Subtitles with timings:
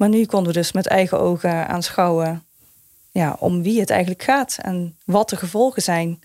[0.00, 2.44] Maar nu konden we dus met eigen ogen aanschouwen
[3.10, 6.20] ja, om wie het eigenlijk gaat en wat de gevolgen zijn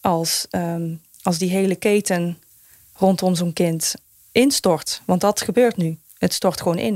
[0.00, 2.38] als, ehm, als die hele keten
[2.94, 3.94] rondom zo'n kind
[4.32, 5.02] instort.
[5.04, 5.98] Want dat gebeurt nu.
[6.18, 6.94] Het stort gewoon in.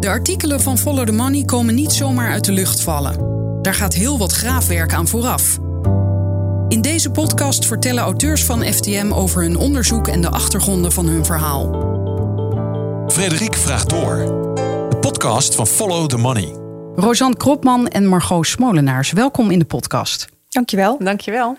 [0.00, 3.18] De artikelen van Follow the Money komen niet zomaar uit de lucht vallen.
[3.62, 5.58] Daar gaat heel wat graafwerk aan vooraf.
[6.68, 11.24] In deze podcast vertellen auteurs van FTM over hun onderzoek en de achtergronden van hun
[11.24, 11.98] verhaal.
[13.20, 14.16] Frederik vraagt door.
[14.90, 16.54] De podcast van Follow the Money.
[16.94, 20.28] Rosanne Kropman en Margot Smolenaars, welkom in de podcast.
[20.48, 20.98] Dankjewel.
[20.98, 21.58] Dankjewel.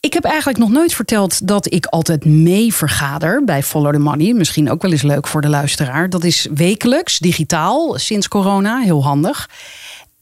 [0.00, 4.32] Ik heb eigenlijk nog nooit verteld dat ik altijd mee vergader bij Follow the Money.
[4.32, 6.10] Misschien ook wel eens leuk voor de luisteraar.
[6.10, 9.50] Dat is wekelijks, digitaal, sinds corona, heel handig.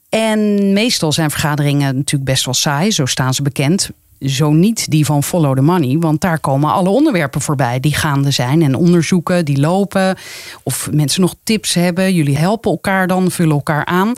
[0.09, 3.91] En meestal zijn vergaderingen natuurlijk best wel saai, zo staan ze bekend.
[4.21, 8.31] Zo niet die van Follow the Money, want daar komen alle onderwerpen voorbij die gaande
[8.31, 10.17] zijn en onderzoeken die lopen.
[10.63, 12.15] Of mensen nog tips hebben.
[12.15, 14.13] Jullie helpen elkaar dan, vullen elkaar aan.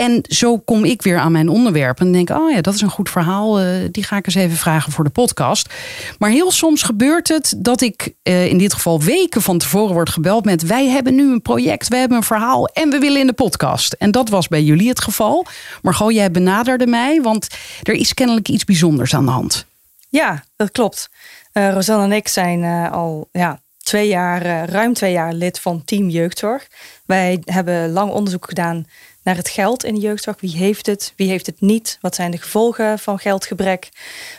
[0.00, 2.90] En zo kom ik weer aan mijn onderwerp en denk: oh ja, dat is een
[2.90, 3.62] goed verhaal.
[3.62, 5.74] Uh, die ga ik eens even vragen voor de podcast.
[6.18, 10.10] Maar heel soms gebeurt het dat ik uh, in dit geval weken van tevoren word
[10.10, 13.26] gebeld met: wij hebben nu een project, we hebben een verhaal en we willen in
[13.26, 13.92] de podcast.
[13.92, 15.46] En dat was bij jullie het geval.
[15.82, 17.48] Margot, jij benaderde mij, want
[17.82, 19.66] er is kennelijk iets bijzonders aan de hand.
[20.08, 21.10] Ja, dat klopt.
[21.52, 23.60] Uh, Rosanne en ik zijn al ja,
[23.90, 26.68] twee jaar, ruim twee jaar lid van Team Jeugdzorg.
[27.06, 28.86] Wij hebben lang onderzoek gedaan
[29.22, 30.40] naar het geld in de jeugdzorg.
[30.40, 31.98] Wie heeft het, wie heeft het niet?
[32.00, 33.88] Wat zijn de gevolgen van geldgebrek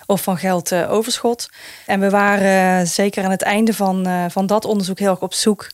[0.05, 1.49] of van geldoverschot?
[1.85, 5.33] En we waren zeker aan het einde van, uh, van dat onderzoek heel erg op
[5.33, 5.71] zoek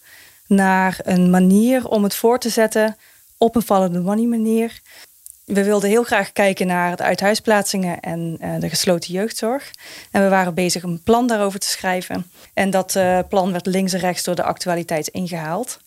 [0.47, 2.97] naar een manier om het voor te zetten
[3.37, 4.81] op een follow money manier.
[5.47, 9.71] We wilden heel graag kijken naar de uithuisplaatsingen en uh, de gesloten jeugdzorg.
[10.11, 12.31] En we waren bezig een plan daarover te schrijven.
[12.53, 15.79] En dat uh, plan werd links en rechts door de actualiteit ingehaald.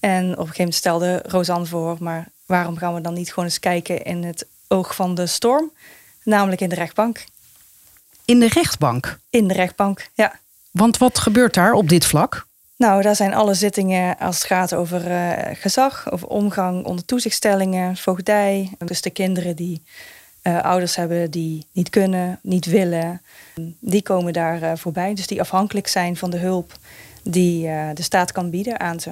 [0.00, 3.44] En op een gegeven moment stelde Rosanne voor, maar waarom gaan we dan niet gewoon
[3.44, 5.72] eens kijken in het oog van de storm?
[6.22, 7.24] Namelijk in de rechtbank.
[8.24, 9.18] In de rechtbank?
[9.30, 10.38] In de rechtbank, ja.
[10.70, 12.46] Want wat gebeurt daar op dit vlak?
[12.82, 17.96] Nou, daar zijn alle zittingen als het gaat over uh, gezag, over omgang onder toezichtstellingen,
[17.96, 18.70] voogdij.
[18.78, 19.82] Dus de kinderen die
[20.42, 23.22] uh, ouders hebben die niet kunnen, niet willen,
[23.80, 25.14] die komen daar uh, voorbij.
[25.14, 26.78] Dus die afhankelijk zijn van de hulp
[27.22, 27.62] die
[27.94, 29.10] de staat kan bieden aan ze.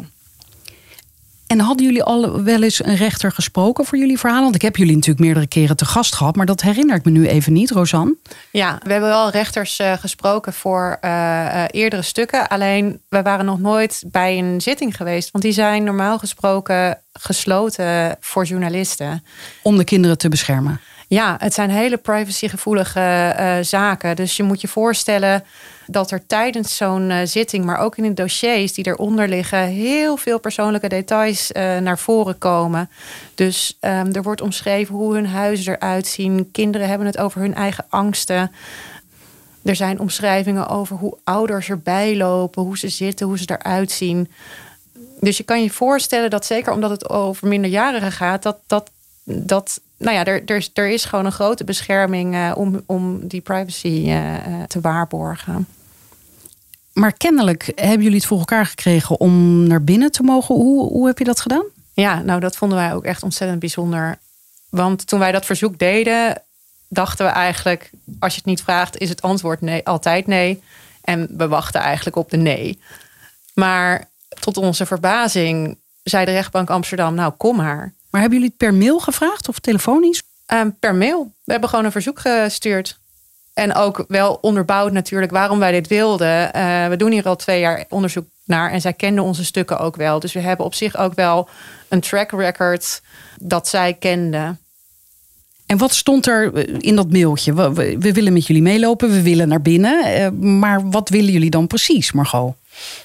[1.50, 4.42] En hadden jullie al wel eens een rechter gesproken voor jullie verhaal?
[4.42, 7.10] Want ik heb jullie natuurlijk meerdere keren te gast gehad, maar dat herinner ik me
[7.10, 8.16] nu even niet, Rosanne.
[8.50, 12.48] Ja, we hebben wel rechters uh, gesproken voor uh, uh, eerdere stukken.
[12.48, 18.16] Alleen we waren nog nooit bij een zitting geweest, want die zijn normaal gesproken gesloten
[18.20, 19.24] voor journalisten.
[19.62, 20.80] Om de kinderen te beschermen.
[21.08, 24.16] Ja, het zijn hele privacygevoelige uh, zaken.
[24.16, 25.44] Dus je moet je voorstellen
[25.90, 30.16] dat er tijdens zo'n uh, zitting, maar ook in de dossiers die eronder liggen, heel
[30.16, 32.90] veel persoonlijke details uh, naar voren komen.
[33.34, 36.50] Dus um, er wordt omschreven hoe hun huizen eruit zien.
[36.52, 38.52] Kinderen hebben het over hun eigen angsten.
[39.62, 44.30] Er zijn omschrijvingen over hoe ouders erbij lopen, hoe ze zitten, hoe ze eruit zien.
[45.20, 48.90] Dus je kan je voorstellen dat zeker omdat het over minderjarigen gaat, dat, dat,
[49.24, 53.40] dat nou ja, er, er, er is gewoon een grote bescherming uh, om, om die
[53.40, 54.14] privacy
[54.66, 55.66] te waarborgen.
[56.92, 60.54] Maar kennelijk hebben jullie het voor elkaar gekregen om naar binnen te mogen.
[60.54, 61.64] Hoe, hoe heb je dat gedaan?
[61.92, 64.18] Ja, nou dat vonden wij ook echt ontzettend bijzonder.
[64.70, 66.42] Want toen wij dat verzoek deden,
[66.88, 70.62] dachten we eigenlijk, als je het niet vraagt, is het antwoord nee, altijd nee.
[71.02, 72.80] En we wachten eigenlijk op de nee.
[73.54, 74.08] Maar
[74.40, 77.94] tot onze verbazing zei de rechtbank Amsterdam, nou kom maar.
[78.10, 80.22] Maar hebben jullie het per mail gevraagd of telefonisch?
[80.54, 81.32] Um, per mail.
[81.44, 82.99] We hebben gewoon een verzoek gestuurd.
[83.60, 86.50] En ook wel onderbouwd natuurlijk waarom wij dit wilden.
[86.56, 89.96] Uh, we doen hier al twee jaar onderzoek naar en zij kenden onze stukken ook
[89.96, 90.20] wel.
[90.20, 91.48] Dus we hebben op zich ook wel
[91.88, 93.02] een track record
[93.40, 94.58] dat zij kenden.
[95.66, 97.54] En wat stond er in dat mailtje?
[97.54, 100.20] We, we, willen met jullie meelopen, we willen naar binnen.
[100.20, 100.28] Uh,
[100.60, 102.54] maar wat willen jullie dan precies, Margot?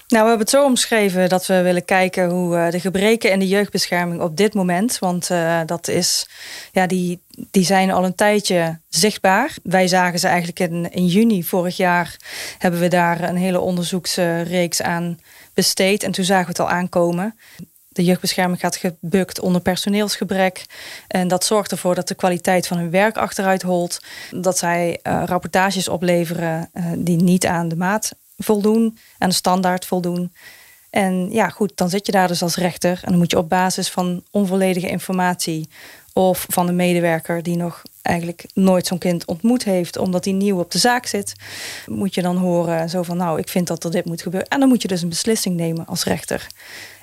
[0.07, 3.39] Nou, we hebben het zo omschreven dat we willen kijken hoe uh, de gebreken en
[3.39, 6.27] de jeugdbescherming op dit moment, want uh, dat is,
[6.71, 9.55] ja, die, die zijn al een tijdje zichtbaar.
[9.63, 12.15] Wij zagen ze eigenlijk in, in juni vorig jaar,
[12.57, 15.19] hebben we daar een hele onderzoeksreeks aan
[15.53, 17.39] besteed en toen zagen we het al aankomen.
[17.87, 20.65] De jeugdbescherming gaat gebukt onder personeelsgebrek.
[21.07, 23.99] En dat zorgt ervoor dat de kwaliteit van hun werk achteruit holt.
[24.31, 30.33] Dat zij uh, rapportages opleveren die niet aan de maat voldoen, aan de standaard voldoen.
[30.89, 32.99] En ja, goed, dan zit je daar dus als rechter.
[33.03, 35.69] En dan moet je op basis van onvolledige informatie
[36.13, 40.59] of van een medewerker die nog eigenlijk nooit zo'n kind ontmoet heeft, omdat hij nieuw
[40.59, 41.33] op de zaak zit,
[41.85, 44.49] moet je dan horen zo van nou, ik vind dat er dit moet gebeuren.
[44.49, 46.47] En dan moet je dus een beslissing nemen als rechter.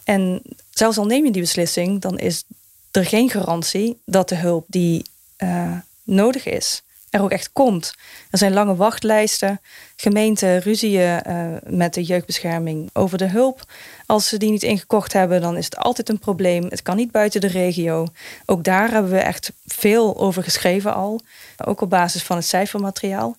[0.05, 2.45] En zelfs al neem je die beslissing, dan is
[2.91, 5.03] er geen garantie dat de hulp die
[5.39, 6.83] uh, nodig is,
[7.13, 7.95] er ook echt komt.
[8.31, 9.61] Er zijn lange wachtlijsten.
[9.97, 13.73] Gemeenten ruzieën uh, met de jeugdbescherming over de hulp.
[14.07, 16.65] Als ze die niet ingekocht hebben, dan is het altijd een probleem.
[16.65, 18.07] Het kan niet buiten de regio.
[18.47, 21.21] Ook daar hebben we echt veel over geschreven al.
[21.65, 23.37] Ook op basis van het cijfermateriaal.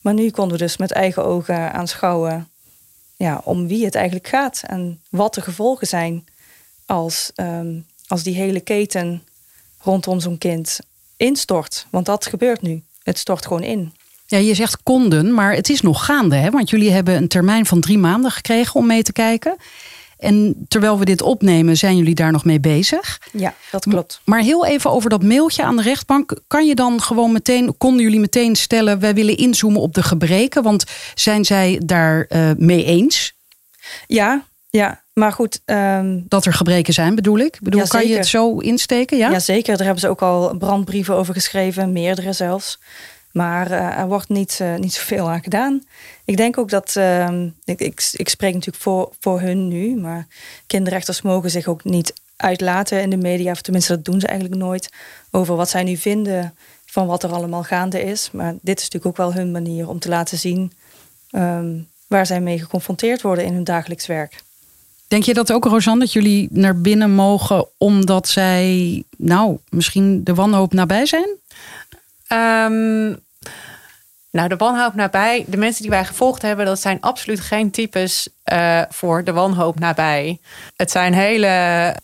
[0.00, 2.48] Maar nu konden we dus met eigen ogen aanschouwen
[3.16, 6.26] ja, om wie het eigenlijk gaat en wat de gevolgen zijn
[6.86, 9.22] als, um, als die hele keten
[9.78, 10.78] rondom zo'n kind
[11.16, 11.86] instort.
[11.90, 12.82] Want dat gebeurt nu.
[13.06, 13.92] Het stort gewoon in.
[14.26, 16.36] Ja, je zegt konden, maar het is nog gaande.
[16.36, 16.50] Hè?
[16.50, 19.56] Want jullie hebben een termijn van drie maanden gekregen om mee te kijken.
[20.18, 23.20] En terwijl we dit opnemen, zijn jullie daar nog mee bezig.
[23.32, 24.20] Ja, dat klopt.
[24.24, 26.40] Maar heel even over dat mailtje aan de rechtbank.
[26.46, 30.62] Kan je dan gewoon meteen, konden jullie meteen stellen, wij willen inzoomen op de gebreken?
[30.62, 33.34] Want zijn zij daar uh, mee eens?
[34.06, 35.04] Ja, ja.
[35.20, 35.60] Maar goed.
[35.64, 37.58] Um, dat er gebreken zijn, bedoel ik?
[37.62, 39.16] Bedoel, ja, kan je het zo insteken?
[39.16, 39.30] Ja?
[39.30, 42.78] Jazeker, daar hebben ze ook al brandbrieven over geschreven, meerdere zelfs.
[43.32, 45.82] Maar uh, er wordt niet, uh, niet zoveel aan gedaan.
[46.24, 47.28] Ik denk ook dat, uh,
[47.64, 50.26] ik, ik, ik, spreek natuurlijk voor, voor hun nu, maar
[50.66, 54.60] kinderrechters mogen zich ook niet uitlaten in de media, of tenminste dat doen ze eigenlijk
[54.60, 54.92] nooit,
[55.30, 56.54] over wat zij nu vinden
[56.86, 58.30] van wat er allemaal gaande is.
[58.32, 60.72] Maar dit is natuurlijk ook wel hun manier om te laten zien
[61.30, 64.44] um, waar zij mee geconfronteerd worden in hun dagelijks werk.
[65.08, 70.34] Denk je dat ook, Rosanne, dat jullie naar binnen mogen omdat zij, nou, misschien de
[70.34, 71.28] wanhoop nabij zijn?
[72.28, 73.18] Um,
[74.30, 78.28] nou, de wanhoop nabij, de mensen die wij gevolgd hebben, dat zijn absoluut geen types
[78.52, 80.38] uh, voor de wanhoop nabij.
[80.76, 81.94] Het zijn hele.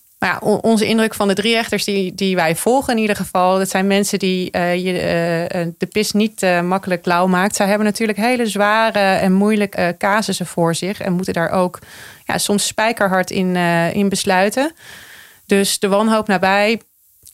[0.41, 3.87] Onze indruk van de drie rechters die, die wij volgen in ieder geval, dat zijn
[3.87, 7.57] mensen die uh, je uh, de pis niet makkelijk lauw maakt.
[7.57, 11.79] Zij hebben natuurlijk hele zware en moeilijke casussen voor zich en moeten daar ook
[12.25, 13.57] ja, soms spijkerhard in,
[13.93, 14.73] in besluiten.
[15.47, 16.81] Dus de wanhoop nabij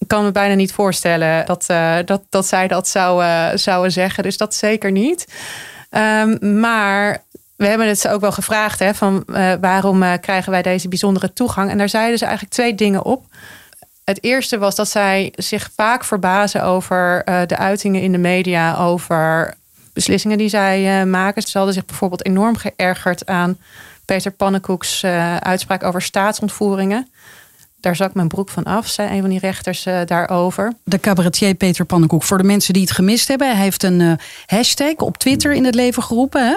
[0.06, 1.66] kan me bijna niet voorstellen dat,
[2.04, 4.22] dat, dat zij dat zouden, zouden zeggen.
[4.22, 5.26] Dus dat zeker niet.
[5.90, 7.24] Um, maar
[7.58, 10.88] we hebben het ze ook wel gevraagd: hè, van uh, waarom uh, krijgen wij deze
[10.88, 11.70] bijzondere toegang?
[11.70, 13.24] En daar zeiden ze eigenlijk twee dingen op.
[14.04, 19.54] Het eerste was dat zij zich vaak verbazen over de uitingen in de media over
[19.92, 21.42] beslissingen die zij maken.
[21.42, 23.58] Ze hadden zich bijvoorbeeld enorm geërgerd aan
[24.04, 25.04] Peter Pannenkoeks
[25.40, 27.10] uitspraak over staatsontvoeringen
[27.80, 30.72] daar zak mijn broek van af, zei een van die rechters daarover.
[30.84, 32.22] De cabaretier Peter Pannenkoek.
[32.22, 35.74] Voor de mensen die het gemist hebben, hij heeft een hashtag op Twitter in het
[35.74, 36.48] leven geroepen.
[36.48, 36.56] Hè?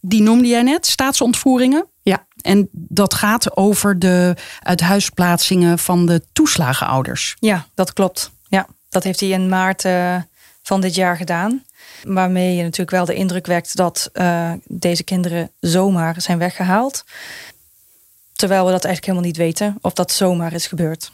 [0.00, 1.86] Die noemde jij net, staatsontvoeringen.
[2.02, 2.26] Ja.
[2.40, 7.36] En dat gaat over de uithuisplaatsingen van de toeslagenouders.
[7.40, 8.30] Ja, dat klopt.
[8.48, 10.16] Ja, dat heeft hij in maart uh,
[10.62, 11.64] van dit jaar gedaan.
[12.02, 14.10] Waarmee je natuurlijk wel de indruk wekt dat
[14.64, 17.04] deze kinderen zomaar zijn weggehaald.
[18.32, 21.10] Terwijl we dat eigenlijk helemaal niet weten of dat zomaar is gebeurd.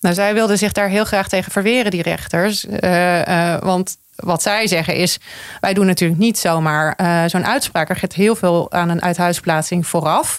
[0.00, 2.64] Nou, zij wilden zich daar heel graag tegen verweren, die rechters.
[2.64, 5.18] Uh, uh, want wat zij zeggen is:
[5.60, 7.88] wij doen natuurlijk niet zomaar uh, zo'n uitspraak.
[7.88, 10.38] Er gaat heel veel aan een uithuisplaatsing vooraf.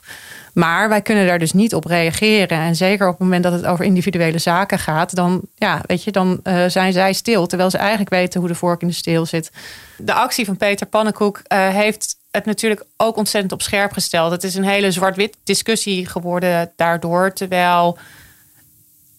[0.54, 2.58] Maar wij kunnen daar dus niet op reageren.
[2.58, 6.12] En zeker op het moment dat het over individuele zaken gaat, dan, ja, weet je,
[6.12, 7.48] dan zijn zij stil.
[7.48, 9.52] Terwijl ze eigenlijk weten hoe de vork in de steel zit.
[9.98, 14.32] De actie van Peter Pannenkoek heeft het natuurlijk ook ontzettend op scherp gesteld.
[14.32, 17.34] Het is een hele zwart-wit discussie geworden daardoor.
[17.34, 17.98] Terwijl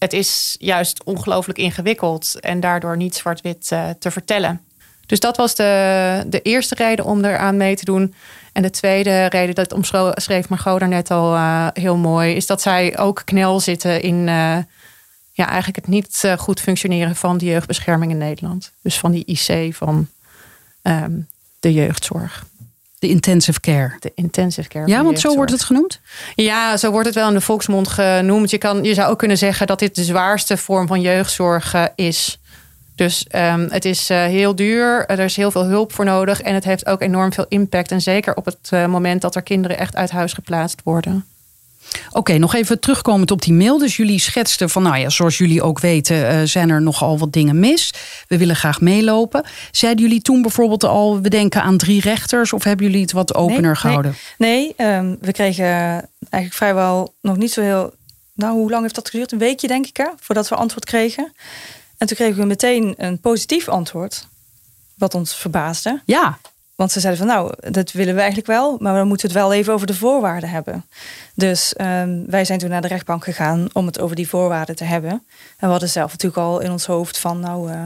[0.03, 4.61] het is juist ongelooflijk ingewikkeld en daardoor niet zwart-wit uh, te vertellen.
[5.07, 8.15] Dus dat was de, de eerste reden om eraan mee te doen.
[8.53, 12.99] En de tweede reden, dat omschreef Margot daarnet al uh, heel mooi, is dat zij
[12.99, 14.59] ook knel zitten in uh,
[15.33, 18.73] ja, eigenlijk het niet goed functioneren van de jeugdbescherming in Nederland.
[18.81, 20.09] Dus van die IC, van
[20.83, 21.29] um,
[21.61, 22.47] de jeugdzorg.
[23.03, 23.97] De intensive care.
[23.99, 24.87] De intensive care.
[24.87, 26.01] Ja, want zo wordt het genoemd?
[26.35, 28.51] Ja, zo wordt het wel in de volksmond genoemd.
[28.51, 31.85] Je, kan, je zou ook kunnen zeggen dat dit de zwaarste vorm van jeugdzorg uh,
[31.95, 32.39] is.
[32.95, 36.55] Dus um, het is uh, heel duur, er is heel veel hulp voor nodig en
[36.55, 37.91] het heeft ook enorm veel impact.
[37.91, 41.25] En zeker op het uh, moment dat er kinderen echt uit huis geplaatst worden.
[42.09, 43.79] Oké, okay, nog even terugkomend op die mail.
[43.79, 47.33] Dus jullie schetsten van, nou ja, zoals jullie ook weten, uh, zijn er nogal wat
[47.33, 47.95] dingen mis.
[48.29, 49.45] We willen graag meelopen.
[49.71, 53.35] Zeiden jullie toen bijvoorbeeld al, we denken aan drie rechters, of hebben jullie het wat
[53.35, 54.15] opener nee, gehouden?
[54.39, 57.95] Nee, nee um, we kregen eigenlijk vrijwel nog niet zo heel.
[58.35, 59.33] Nou, hoe lang heeft dat geduurd?
[59.33, 61.33] Een weekje, denk ik, hè, voordat we antwoord kregen.
[61.99, 64.27] En toen kregen we meteen een positief antwoord,
[64.95, 66.03] wat ons verbaasde.
[66.05, 66.39] Ja.
[66.83, 69.43] Want ze zeiden van nou, dat willen we eigenlijk wel, maar dan moeten we het
[69.43, 70.85] wel even over de voorwaarden hebben.
[71.35, 74.85] Dus ehm, wij zijn toen naar de rechtbank gegaan om het over die voorwaarden te
[74.85, 75.11] hebben.
[75.11, 75.23] En
[75.59, 77.85] we hadden zelf natuurlijk al in ons hoofd van nou, uh,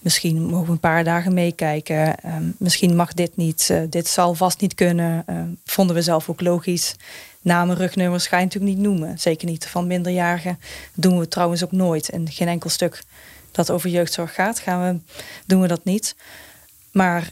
[0.00, 2.16] misschien mogen we een paar dagen meekijken.
[2.20, 5.22] Ehm, misschien mag dit niet, uh, dit zal vast niet kunnen.
[5.26, 6.94] Ehm, vonden we zelf ook logisch.
[7.40, 9.18] Namen, rugnummers ga je natuurlijk niet noemen.
[9.18, 10.58] Zeker niet van minderjarigen.
[10.94, 12.08] Dat doen we trouwens ook nooit.
[12.10, 13.02] En geen enkel stuk
[13.52, 15.14] dat over jeugdzorg gaat, gaan we,
[15.46, 16.16] doen we dat niet.
[16.92, 17.30] Maar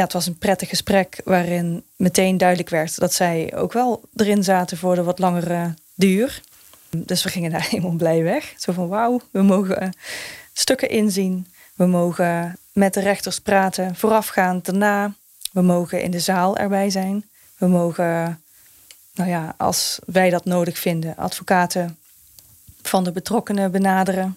[0.00, 4.44] ja, het was een prettig gesprek waarin meteen duidelijk werd dat zij ook wel erin
[4.44, 6.40] zaten voor de wat langere duur.
[6.90, 8.54] Dus we gingen daar helemaal blij weg.
[8.56, 9.96] Zo van wauw, we mogen
[10.52, 11.46] stukken inzien.
[11.74, 15.14] We mogen met de rechters praten voorafgaand daarna.
[15.52, 17.24] We mogen in de zaal erbij zijn.
[17.56, 18.42] We mogen,
[19.14, 21.98] nou ja, als wij dat nodig vinden, advocaten
[22.82, 24.36] van de betrokkenen benaderen.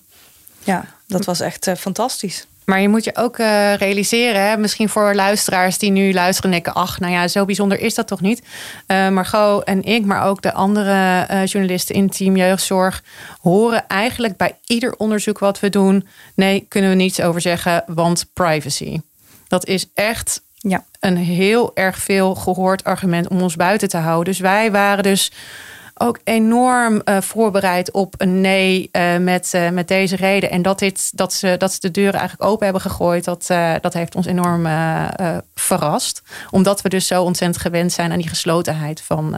[0.64, 2.48] Ja, dat was echt uh, fantastisch.
[2.66, 4.58] Maar je moet je ook uh, realiseren, hè?
[4.58, 8.08] misschien voor luisteraars die nu luisteren en denken: ach, nou ja, zo bijzonder is dat
[8.08, 8.42] toch niet?
[8.88, 13.04] Uh, Margot en ik, maar ook de andere uh, journalisten in Team Jeugdzorg,
[13.42, 18.26] horen eigenlijk bij ieder onderzoek wat we doen: nee, kunnen we niets over zeggen, want
[18.34, 19.00] privacy.
[19.48, 20.86] Dat is echt ja.
[21.00, 24.26] een heel erg veel gehoord argument om ons buiten te houden.
[24.26, 25.32] Dus wij waren dus
[25.98, 30.50] ook enorm uh, voorbereid op een nee uh, met, uh, met deze reden.
[30.50, 33.48] En dat, dit, dat, ze, dat ze de deuren eigenlijk open hebben gegooid, dat,
[33.82, 34.68] dat heeft ons enorm
[35.56, 36.22] verrast.
[36.50, 39.36] Omdat we dus zo ontzettend gewend zijn aan die geslotenheid van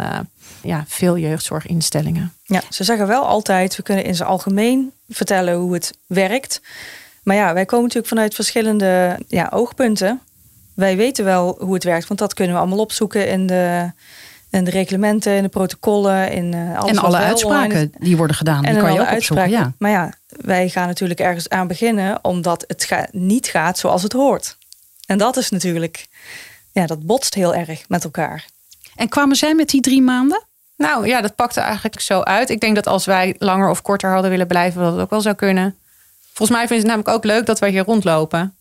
[0.61, 2.33] ja, veel jeugdzorginstellingen.
[2.43, 6.61] Ja, ze zeggen wel altijd, we kunnen in zijn algemeen vertellen hoe het werkt.
[7.23, 10.21] Maar ja, wij komen natuurlijk vanuit verschillende ja, oogpunten.
[10.73, 13.91] Wij weten wel hoe het werkt, want dat kunnen we allemaal opzoeken in de
[14.55, 16.31] en de reglementen en de protocollen.
[16.31, 19.49] In, uh, alles en alle uitspraken die worden gedaan, die kan je ook opzoeken.
[19.49, 19.73] Ja.
[19.77, 24.13] Maar ja, wij gaan natuurlijk ergens aan beginnen omdat het ga niet gaat zoals het
[24.13, 24.57] hoort.
[25.05, 26.07] En dat is natuurlijk,
[26.71, 28.45] ja, dat botst heel erg met elkaar.
[28.95, 30.43] En kwamen zij met die drie maanden?
[30.77, 32.49] Nou ja, dat pakte eigenlijk zo uit.
[32.49, 35.21] Ik denk dat als wij langer of korter hadden willen blijven, dat het ook wel
[35.21, 35.75] zou kunnen.
[36.33, 38.55] Volgens mij vinden ze het namelijk ook leuk dat wij hier rondlopen.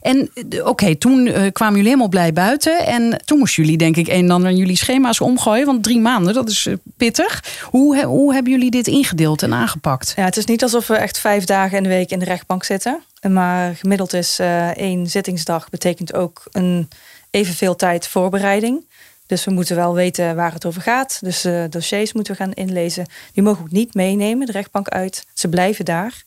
[0.00, 0.30] En
[0.64, 2.86] oké, toen uh, kwamen jullie helemaal blij buiten.
[2.86, 5.66] En toen moesten jullie denk ik een en ander jullie schema's omgooien.
[5.66, 7.44] Want drie maanden, dat is uh, pittig.
[7.62, 10.12] Hoe, hoe hebben jullie dit ingedeeld en aangepakt?
[10.16, 12.64] Ja, het is niet alsof we echt vijf dagen in de week in de rechtbank
[12.64, 13.02] zitten.
[13.28, 14.38] Maar gemiddeld is
[14.74, 16.88] één zittingsdag betekent ook een
[17.30, 18.84] evenveel tijd voorbereiding.
[19.26, 21.18] Dus we moeten wel weten waar het over gaat.
[21.20, 23.06] Dus dossiers moeten we gaan inlezen.
[23.32, 25.26] Die mogen we niet meenemen, de rechtbank uit.
[25.34, 26.22] Ze blijven daar.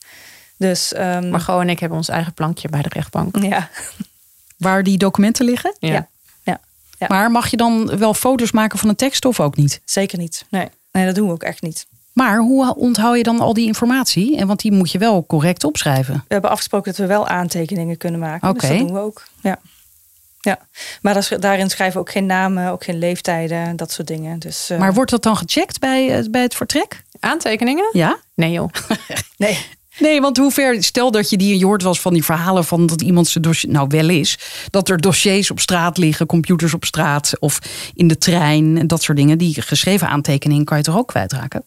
[0.58, 1.28] Dus, um...
[1.28, 3.36] Margot en ik hebben ons eigen plankje bij de rechtbank.
[3.42, 3.68] Ja.
[4.56, 5.76] Waar die documenten liggen?
[5.78, 6.08] Ja.
[6.42, 6.60] ja.
[6.98, 7.06] ja.
[7.08, 9.80] Maar mag je dan wel foto's maken van een tekst of ook niet?
[9.84, 10.44] Zeker niet.
[10.50, 11.86] Nee, nee dat doen we ook echt niet.
[12.12, 14.36] Maar hoe onthoud je dan al die informatie?
[14.36, 16.14] En want die moet je wel correct opschrijven.
[16.14, 18.48] We hebben afgesproken dat we wel aantekeningen kunnen maken.
[18.48, 18.60] Oké.
[18.60, 19.24] Dus dat doen we ook.
[19.42, 19.58] Ja.
[20.40, 20.58] Ja,
[21.02, 24.38] maar daarin schrijven we ook geen namen, ook geen leeftijden, dat soort dingen.
[24.38, 24.78] Dus, uh...
[24.78, 27.02] Maar wordt dat dan gecheckt bij, bij het vertrek?
[27.20, 27.90] Aantekeningen?
[27.92, 28.18] Ja?
[28.34, 28.68] Nee joh.
[29.36, 29.66] nee.
[29.98, 32.64] Nee, want hoe ver, stel dat je die, je hoort wel eens van die verhalen
[32.64, 34.38] van dat iemand zijn dossier, nou wel is,
[34.70, 37.58] dat er dossiers op straat liggen, computers op straat of
[37.94, 39.38] in de trein en dat soort dingen.
[39.38, 41.62] Die geschreven aantekeningen kan je toch ook kwijtraken?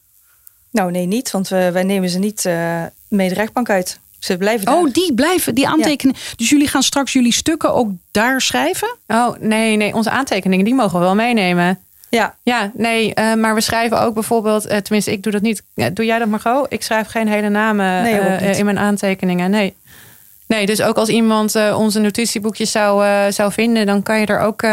[0.71, 3.99] Nou nee, niet, want we, wij nemen ze niet uh, mee de rechtbank uit.
[4.19, 4.75] Ze blijven daar.
[4.75, 6.21] Oh, die blijven, die aantekeningen.
[6.35, 8.95] Dus jullie gaan straks jullie stukken ook daar schrijven?
[9.07, 9.93] Oh, nee, nee.
[9.93, 11.79] Onze aantekeningen, die mogen we wel meenemen.
[12.11, 15.63] Ja, ja nee, uh, maar we schrijven ook bijvoorbeeld, uh, tenminste, ik doe dat niet.
[15.93, 16.65] doe jij dat, Margot?
[16.69, 19.51] Ik schrijf geen hele namen nee, uh, in mijn aantekeningen.
[19.51, 19.75] Nee.
[20.47, 24.63] Nee, dus ook als iemand onze notitieboekjes zou, zou vinden, dan kan je er ook,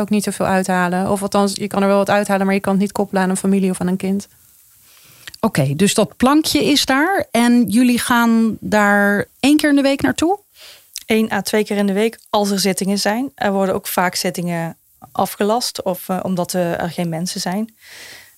[0.00, 1.10] ook niet zoveel uithalen.
[1.10, 3.30] Of althans, je kan er wel wat uithalen, maar je kan het niet koppelen aan
[3.30, 4.28] een familie of aan een kind.
[5.40, 9.82] Oké, okay, dus dat plankje is daar en jullie gaan daar één keer in de
[9.82, 10.38] week naartoe?
[11.06, 13.30] Eén à twee keer in de week als er zittingen zijn.
[13.34, 14.76] Er worden ook vaak zittingen
[15.12, 17.74] afgelast of uh, omdat er geen mensen zijn.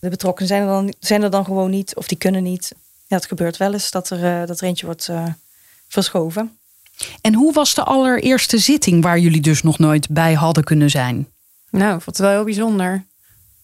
[0.00, 2.72] De betrokkenen zijn er, dan, zijn er dan gewoon niet of die kunnen niet.
[3.06, 5.24] Ja, het gebeurt wel eens dat er, uh, dat er eentje wordt uh,
[5.88, 6.58] verschoven.
[7.20, 11.28] En hoe was de allereerste zitting waar jullie dus nog nooit bij hadden kunnen zijn?
[11.70, 13.04] Nou, ik vond het wel heel bijzonder.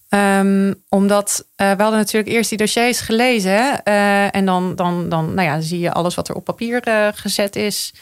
[0.09, 3.81] Um, omdat uh, we hadden natuurlijk eerst die dossiers gelezen.
[3.85, 7.09] Uh, en dan, dan, dan nou ja, zie je alles wat er op papier uh,
[7.13, 7.95] gezet is.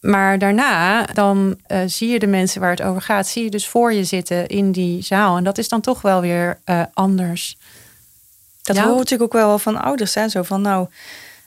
[0.00, 3.68] Maar daarna, dan uh, zie je de mensen waar het over gaat, zie je dus
[3.68, 5.36] voor je zitten in die zaal.
[5.36, 7.56] En dat is dan toch wel weer uh, anders.
[8.62, 8.84] Dat ja.
[8.86, 10.14] hoor natuurlijk ook wel van ouders.
[10.14, 10.28] Hè?
[10.28, 10.88] Zo van, nou,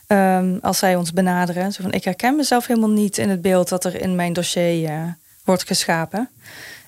[0.06, 1.72] um, als zij ons benaderen.
[1.72, 4.90] Zo van, ik herken mezelf helemaal niet in het beeld dat er in mijn dossier
[4.90, 5.02] uh,
[5.44, 6.30] wordt geschapen.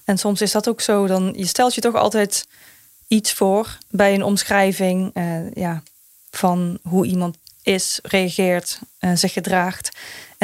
[0.05, 1.07] En soms is dat ook zo.
[1.07, 2.47] Dan, je stelt je toch altijd
[3.09, 5.13] iets voor bij een omschrijving
[5.55, 5.83] ja,
[6.31, 8.79] van hoe iemand is, reageert,
[9.15, 9.91] zich gedraagt.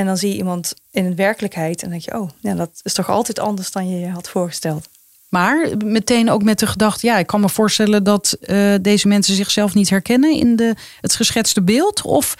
[0.00, 2.92] En dan zie je iemand in een werkelijkheid en denk je, oh, ja, dat is
[2.92, 4.88] toch altijd anders dan je je had voorgesteld.
[5.28, 9.34] Maar meteen ook met de gedachte, ja, ik kan me voorstellen dat uh, deze mensen
[9.34, 12.02] zichzelf niet herkennen in de, het geschetste beeld.
[12.02, 12.34] Of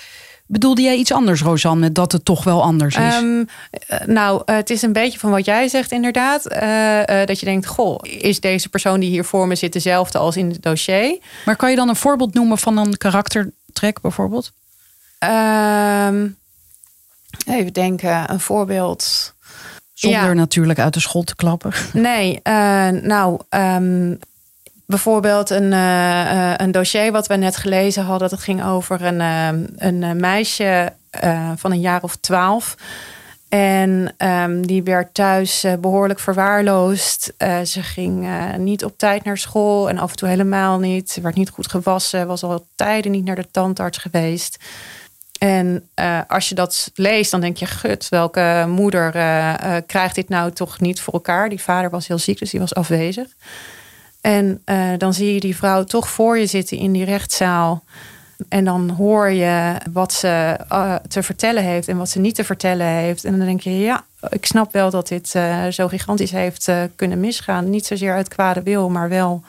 [0.47, 3.15] bedoelde jij iets anders, Rosanne, met dat het toch wel anders is?
[3.17, 3.47] Um,
[4.07, 6.53] nou, het is een beetje van wat jij zegt, inderdaad.
[6.53, 10.37] Uh, dat je denkt, goh, is deze persoon die hier voor me zit dezelfde als
[10.37, 11.19] in het dossier?
[11.45, 14.53] Maar kan je dan een voorbeeld noemen van een karaktertrek bijvoorbeeld?
[15.25, 16.39] Um,
[17.47, 19.35] even denken, een voorbeeld.
[19.95, 21.73] Zonder natuurlijk uit de school te klappen.
[21.93, 24.19] Nee, uh, nou, um,
[24.87, 28.29] bijvoorbeeld een, uh, een dossier wat we net gelezen hadden.
[28.29, 29.21] Dat ging over een,
[29.77, 30.93] een meisje
[31.57, 32.75] van een jaar of twaalf.
[33.49, 37.33] En um, die werd thuis behoorlijk verwaarloosd.
[37.65, 41.11] ze ging niet op tijd naar school en af en toe helemaal niet.
[41.11, 44.59] Ze werd niet goed gewassen, was al tijden niet naar de tandarts geweest.
[45.41, 50.15] En uh, als je dat leest, dan denk je: gut, welke moeder uh, uh, krijgt
[50.15, 51.49] dit nou toch niet voor elkaar?
[51.49, 53.29] Die vader was heel ziek, dus die was afwezig.
[54.21, 54.63] En
[54.99, 57.85] dan zie je die vrouw toch voor je zitten in die rechtszaal.
[58.49, 60.57] En dan hoor je wat ze
[61.09, 63.25] te vertellen heeft en wat ze niet te vertellen heeft.
[63.25, 65.29] En dan denk je: ja, ik snap wel dat dit
[65.71, 67.71] zo gigantisch heeft kunnen misgaan.
[67.71, 69.43] Niet zozeer uit kwade wil, maar wel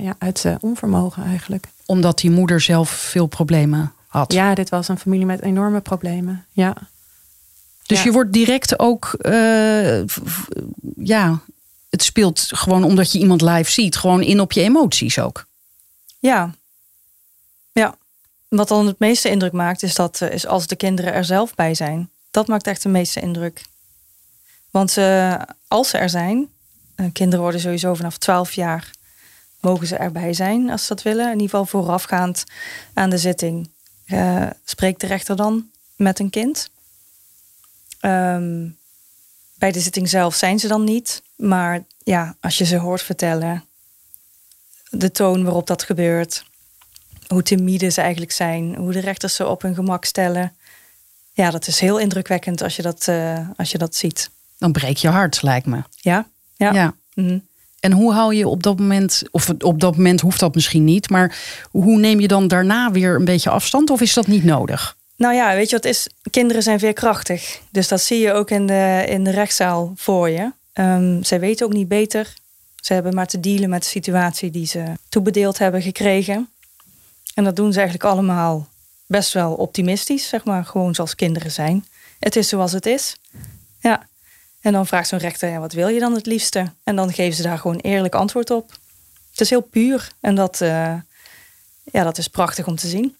[0.00, 1.66] ja, uit onvermogen eigenlijk.
[1.86, 3.92] Omdat die moeder zelf veel problemen
[4.26, 6.46] ja, dit was een familie met enorme problemen.
[6.52, 6.76] Ja.
[7.86, 10.04] Dus je wordt direct ook, uh,
[10.96, 11.40] ja,
[11.90, 15.46] het speelt gewoon omdat je iemand live ziet, gewoon in op je emoties ook.
[16.18, 16.54] Ja,
[17.72, 17.94] ja.
[18.48, 21.54] Wat dan het meeste indruk maakt, is dat eh, is als de kinderen er zelf
[21.54, 22.10] bij zijn.
[22.30, 23.62] Dat maakt echt de meeste indruk.
[24.70, 26.48] Want uh, als ze er zijn,
[27.12, 28.90] kinderen worden sowieso vanaf 12 jaar,
[29.60, 31.26] mogen ze erbij zijn als ze dat willen.
[31.26, 32.44] In ieder geval voorafgaand
[32.94, 33.70] aan de zitting
[34.12, 36.70] uh, spreekt de rechter dan met een kind.
[38.00, 38.68] Ehm,
[39.58, 41.22] bij de zitting zelf zijn ze dan niet.
[41.36, 43.64] Maar ja, als je ze hoort vertellen,
[44.90, 46.44] de toon waarop dat gebeurt,
[47.26, 50.52] hoe timide ze eigenlijk zijn, hoe de rechters ze op hun gemak stellen.
[51.32, 54.30] Ja, dat is heel indrukwekkend als je dat, uh, als je dat ziet.
[54.58, 55.82] Dan breek je hart, lijkt me.
[55.96, 56.72] Ja, ja.
[56.72, 56.94] ja.
[57.14, 57.38] Mhm.
[57.80, 61.10] En hoe hou je op dat moment, of op dat moment hoeft dat misschien niet,
[61.10, 61.38] maar
[61.70, 64.96] hoe neem je dan daarna weer een beetje afstand of is dat niet nodig?
[65.16, 66.08] Nou ja, weet je wat is?
[66.30, 67.60] Kinderen zijn veerkrachtig.
[67.70, 70.52] Dus dat zie je ook in de, in de rechtszaal voor je.
[70.74, 72.34] Um, zij weten ook niet beter.
[72.76, 76.48] Ze hebben maar te dealen met de situatie die ze toebedeeld hebben gekregen.
[77.34, 78.68] En dat doen ze eigenlijk allemaal
[79.06, 80.64] best wel optimistisch, zeg maar.
[80.64, 81.84] Gewoon zoals kinderen zijn.
[82.18, 83.16] Het is zoals het is.
[83.80, 84.08] Ja.
[84.60, 86.72] En dan vraagt zo'n rechter, ja, wat wil je dan het liefste?
[86.84, 88.70] En dan geven ze daar gewoon eerlijk antwoord op.
[89.30, 90.94] Het is heel puur en dat, uh,
[91.84, 93.16] ja, dat is prachtig om te zien.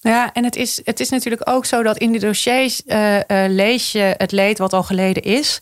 [0.00, 3.22] Ja, en het is, het is natuurlijk ook zo dat in die dossiers uh, uh,
[3.48, 5.58] lees je het leed wat al geleden is.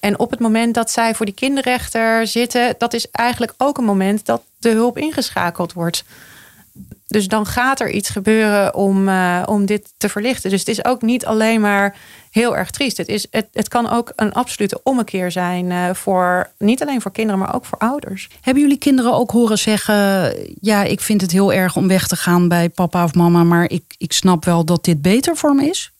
[0.00, 3.84] En op het moment dat zij voor die kinderrechter zitten, dat is eigenlijk ook een
[3.84, 6.04] moment dat de hulp ingeschakeld wordt.
[7.12, 10.50] Dus dan gaat er iets gebeuren om, uh, om dit te verlichten.
[10.50, 11.96] Dus het is ook niet alleen maar
[12.30, 12.96] heel erg triest.
[12.96, 17.12] Het, is, het, het kan ook een absolute ommekeer zijn uh, voor niet alleen voor
[17.12, 18.28] kinderen, maar ook voor ouders.
[18.40, 22.16] Hebben jullie kinderen ook horen zeggen: Ja, ik vind het heel erg om weg te
[22.16, 25.68] gaan bij papa of mama, maar ik, ik snap wel dat dit beter voor me
[25.68, 25.92] is?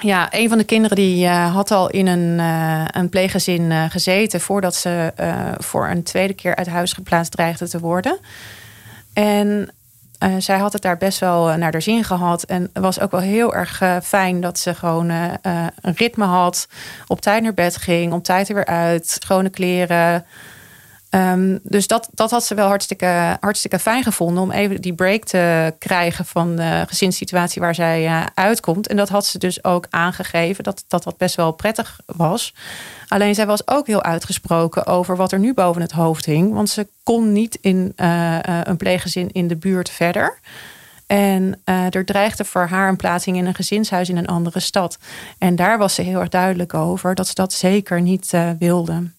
[0.00, 3.84] Ja, een van de kinderen die uh, had al in een, uh, een pleeggezin uh,
[3.88, 5.12] gezeten voordat ze
[5.58, 8.18] voor een tweede keer uit huis geplaatst dreigde te worden.
[9.18, 9.72] En
[10.24, 12.42] uh, zij had het daar best wel uh, naar de zin gehad.
[12.42, 16.68] En was ook wel heel erg uh, fijn dat ze gewoon een ritme had.
[17.06, 19.08] Op tijd naar bed ging, op tijd er weer uit.
[19.08, 20.24] Schone kleren.
[21.10, 24.42] Um, dus dat, dat had ze wel hartstikke, hartstikke fijn gevonden.
[24.42, 28.88] Om even die break te krijgen van de gezinssituatie waar zij uitkomt.
[28.88, 30.64] En dat had ze dus ook aangegeven.
[30.64, 32.54] Dat dat, dat best wel prettig was.
[33.08, 36.52] Alleen zij was ook heel uitgesproken over wat er nu boven het hoofd hing.
[36.54, 40.38] Want ze kon niet in uh, een pleeggezin in de buurt verder.
[41.06, 44.98] En er dreigde voor haar een plaatsing in een gezinshuis in een andere stad.
[45.38, 49.16] En daar was ze heel erg duidelijk over dat ze dat zeker niet wilde.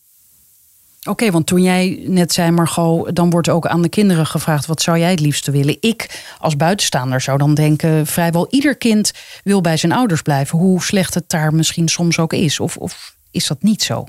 [1.08, 4.82] Oké, want toen jij net zei, Margot, dan wordt ook aan de kinderen gevraagd: wat
[4.82, 5.78] zou jij het liefste willen?
[5.80, 9.12] Ik als buitenstaander zou dan denken: vrijwel ieder kind
[9.44, 12.60] wil bij zijn ouders blijven, hoe slecht het daar misschien soms ook is.
[12.60, 14.06] Of, of is dat niet zo?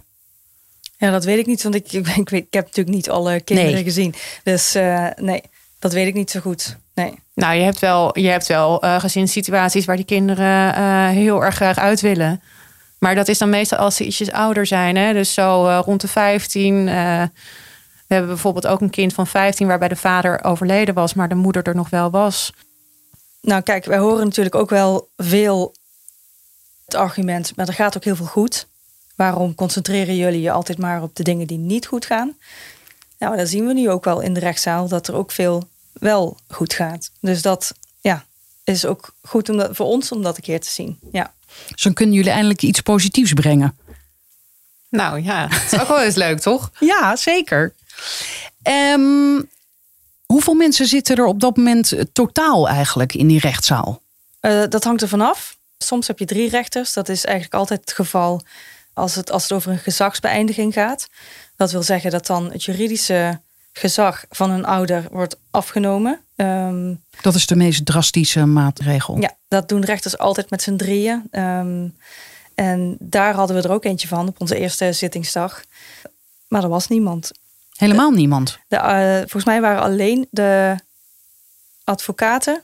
[0.96, 3.84] Ja, dat weet ik niet, want ik, ik, ik, ik heb natuurlijk niet alle kinderen
[3.84, 4.14] gezien.
[4.42, 5.42] Dus uh, nee,
[5.78, 6.76] dat weet ik niet zo goed.
[6.94, 7.14] Nee.
[7.34, 11.54] Nou, je hebt wel, je hebt wel uh, gezinssituaties waar die kinderen uh, heel erg
[11.54, 12.42] graag uit willen.
[13.00, 14.96] Maar dat is dan meestal als ze ietsjes ouder zijn.
[14.96, 15.12] Hè?
[15.12, 16.84] Dus zo rond de 15.
[16.84, 16.90] we
[18.06, 21.62] hebben bijvoorbeeld ook een kind van 15 waarbij de vader overleden was, maar de moeder
[21.62, 22.52] er nog wel was.
[23.40, 25.74] Nou, kijk, wij horen natuurlijk ook wel veel
[26.84, 28.66] het argument, maar er gaat ook heel veel goed.
[29.16, 32.36] Waarom concentreren jullie je altijd maar op de dingen die niet goed gaan?
[33.18, 36.36] Nou, dat zien we nu ook wel in de rechtszaal, dat er ook veel wel
[36.48, 37.10] goed gaat.
[37.20, 38.24] Dus dat ja,
[38.64, 40.98] is ook goed om dat, voor ons om dat een keer te zien.
[41.12, 41.32] Ja.
[41.68, 43.78] Dus dan kunnen jullie eindelijk iets positiefs brengen.
[44.88, 46.70] Nou ja, het is ook wel eens leuk, toch?
[46.78, 47.74] Ja, zeker.
[48.62, 49.42] Ehm,
[50.26, 54.02] hoeveel mensen zitten er op dat moment totaal eigenlijk in die rechtszaal?
[54.40, 55.56] Uh, dat hangt er vanaf.
[55.78, 56.92] Soms heb je drie rechters.
[56.92, 58.42] Dat is eigenlijk altijd het geval
[58.92, 61.06] als het, als het over een gezagsbeëindiging gaat.
[61.56, 63.40] Dat wil zeggen dat dan het juridische
[63.72, 66.20] gezag van een ouder wordt afgenomen.
[66.36, 69.18] Um, dat is de meest drastische maatregel.
[69.18, 71.28] Ja, dat doen rechters altijd met z'n drieën.
[71.30, 71.96] Um,
[72.54, 75.64] en daar hadden we er ook eentje van op onze eerste zittingsdag.
[76.48, 77.30] Maar er was niemand.
[77.76, 78.58] Helemaal niemand?
[78.68, 80.76] De, uh, volgens mij waren alleen de
[81.84, 82.62] advocaten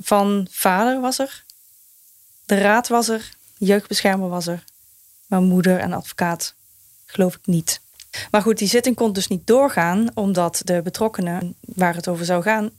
[0.00, 1.44] van vader was er.
[2.46, 3.30] De raad was er.
[3.58, 4.64] Jeugdbeschermer was er.
[5.26, 6.54] Maar moeder en advocaat
[7.06, 7.80] geloof ik niet.
[8.30, 12.42] Maar goed, die zitting kon dus niet doorgaan, omdat de betrokkenen waar het over zou
[12.42, 12.70] gaan,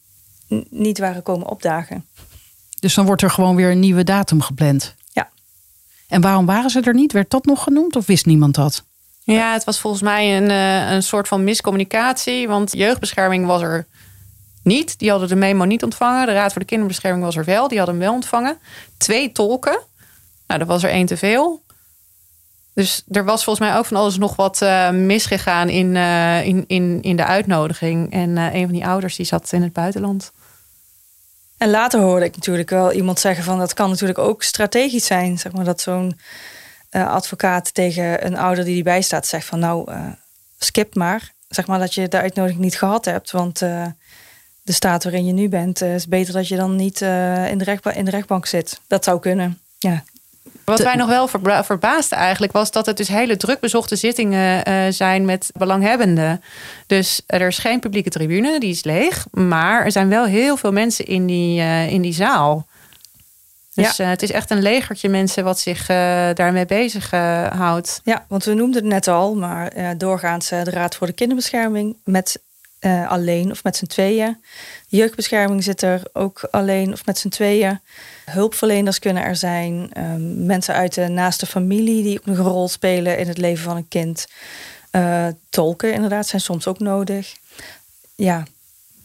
[0.70, 2.06] niet waren komen opdagen.
[2.80, 4.96] Dus dan wordt er gewoon weer een nieuwe datum gepland.
[5.12, 5.30] Ja.
[6.08, 7.12] En waarom waren ze er niet?
[7.12, 8.84] Werd dat nog genoemd of wist niemand dat?
[9.24, 12.48] Ja, het was volgens mij een, eh, een soort van miscommunicatie.
[12.48, 13.88] Want jeugdbescherming was er
[14.64, 15.00] niet.
[15.00, 16.26] Die hadden de memo niet ontvangen.
[16.26, 17.68] De Raad voor de Kinderbescherming was er wel.
[17.68, 18.58] Die hadden hem wel ontvangen.
[18.98, 19.80] Twee tolken.
[20.48, 21.63] Nou, er was er één te veel.
[22.74, 26.64] Dus er was volgens mij ook van alles nog wat uh, misgegaan in, uh, in,
[26.68, 28.12] in, in de uitnodiging.
[28.12, 30.32] En uh, een van die ouders die zat in het buitenland.
[31.58, 35.40] En later hoorde ik natuurlijk wel iemand zeggen van dat kan natuurlijk ook strategisch zijn.
[35.40, 36.20] Zeg maar dat zo'n
[36.92, 39.92] advocaat tegen een ouder die erbij staat zegt van nou
[40.58, 41.34] skip maar.
[41.48, 43.32] Zeg maar dat je de uitnodiging niet gehad hebt.
[43.32, 43.94] Want de
[44.64, 48.12] staat waarin je nu bent is beter dat je dan niet in, de in de
[48.12, 48.82] rechtbank zit.
[48.88, 49.60] Dat zou kunnen.
[49.80, 50.04] Ja,
[50.66, 51.28] wat wij nog wel
[51.64, 56.44] verbaasden eigenlijk was dat het dus hele druk bezochte zittingen uh, zijn met belanghebbenden.
[56.88, 59.26] Dus er is geen publieke tribune, die is leeg.
[59.32, 62.66] Maar er zijn wel heel veel mensen in die, uh, in die zaal.
[63.74, 64.04] Dus ja.
[64.04, 65.86] uh, het is echt een legertje mensen wat zich
[66.34, 67.12] daarmee bezig
[67.56, 68.02] houdt.
[68.04, 72.40] Ja, want we noemden het net al, maar doorgaans de Raad voor de Kinderbescherming met
[73.08, 74.44] alleen of met z'n tweeën.
[74.88, 77.80] Jeugdbescherming zit er ook alleen of met z'n tweeën.
[78.26, 79.92] Hulpverleners kunnen er zijn.
[79.98, 83.76] Um, mensen uit de naaste familie die ook een rol spelen in het leven van
[83.76, 84.28] een kind.
[84.92, 87.36] Uh, tolken inderdaad zijn soms ook nodig.
[88.16, 88.44] Ja,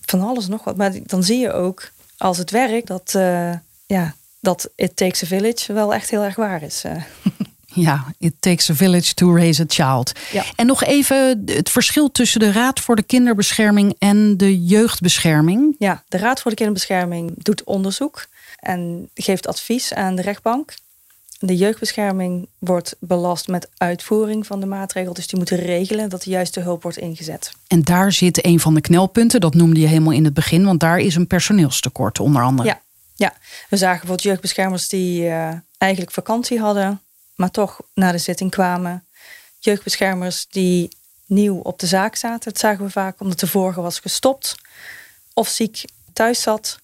[0.00, 0.76] van alles nog wat.
[0.76, 3.52] Maar dan zie je ook als het werkt dat, uh,
[3.86, 6.84] ja, dat It Takes a Village wel echt heel erg waar is.
[7.74, 10.12] Ja, it takes a village to raise a child.
[10.32, 10.44] Ja.
[10.56, 15.74] En nog even het verschil tussen de Raad voor de Kinderbescherming en de Jeugdbescherming.
[15.78, 18.26] Ja, de Raad voor de Kinderbescherming doet onderzoek
[18.56, 20.74] en geeft advies aan de rechtbank.
[21.40, 25.12] De jeugdbescherming wordt belast met uitvoering van de maatregel.
[25.12, 27.52] Dus die moeten regelen dat de juiste hulp wordt ingezet.
[27.66, 30.80] En daar zit een van de knelpunten, dat noemde je helemaal in het begin, want
[30.80, 32.68] daar is een personeelstekort onder andere.
[32.68, 32.80] Ja,
[33.14, 33.34] ja.
[33.68, 37.00] we zagen bijvoorbeeld jeugdbeschermers die uh, eigenlijk vakantie hadden,
[37.38, 39.06] maar toch naar de zitting kwamen.
[39.58, 40.96] Jeugdbeschermers die
[41.26, 42.52] nieuw op de zaak zaten.
[42.52, 44.56] Dat zagen we vaak omdat de vorige was gestopt
[45.34, 46.78] of ziek thuis zat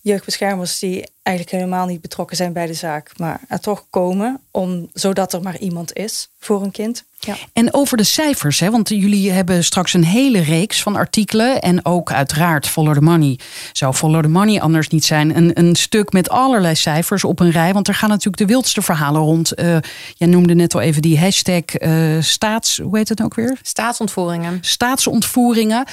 [0.00, 4.88] jeugdbeschermers die eigenlijk helemaal niet betrokken zijn bij de zaak, maar er toch komen om,
[4.92, 7.04] zodat er maar iemand is voor een kind.
[7.18, 7.36] Ja.
[7.52, 11.60] En over de cijfers, hè, want jullie hebben straks een hele reeks van artikelen.
[11.60, 13.38] En ook uiteraard Follow the Money.
[13.72, 15.36] Zou Follow the Money anders niet zijn?
[15.36, 17.72] Een, een stuk met allerlei cijfers op een rij.
[17.72, 19.60] Want er gaan natuurlijk de wildste verhalen rond.
[19.60, 19.76] Uh,
[20.14, 22.78] jij noemde net al even die hashtag uh, staats...
[22.78, 23.58] Hoe heet het ook weer?
[23.62, 24.58] Staatsontvoeringen.
[24.60, 25.84] Staatsontvoeringen.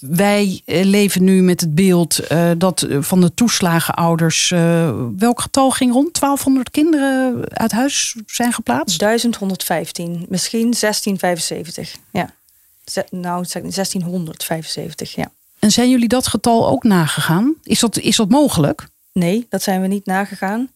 [0.00, 2.20] Wij uh, leven nu met het beeld
[2.58, 4.52] dat van de toeslagenouders...
[5.18, 6.20] welk getal ging rond?
[6.20, 8.98] 1200 kinderen uit huis zijn geplaatst?
[8.98, 10.26] 1115.
[10.28, 12.30] Misschien 1675, ja.
[13.10, 15.30] Nou, 1675, ja.
[15.58, 17.54] En zijn jullie dat getal ook nagegaan?
[17.62, 18.88] Is dat, is dat mogelijk?
[19.12, 20.70] Nee, dat zijn we niet nagegaan.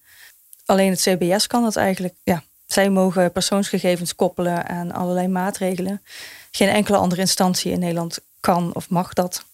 [0.66, 2.14] Alleen het CBS kan dat eigenlijk.
[2.22, 6.02] Ja, zij mogen persoonsgegevens koppelen aan allerlei maatregelen.
[6.50, 9.44] Geen enkele andere instantie in Nederland kan of mag dat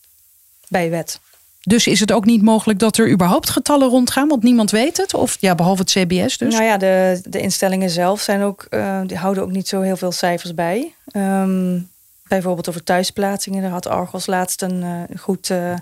[0.68, 1.20] bij wet.
[1.68, 5.14] Dus is het ook niet mogelijk dat er überhaupt getallen rondgaan, want niemand weet het?
[5.14, 6.54] Of ja, behalve het CBS dus?
[6.54, 9.96] Nou ja, de, de instellingen zelf zijn ook, uh, die houden ook niet zo heel
[9.96, 10.94] veel cijfers bij.
[11.12, 11.88] Um,
[12.28, 13.62] bijvoorbeeld over thuisplaatsingen.
[13.62, 15.74] Daar had Argos laatst een uh, goed uh,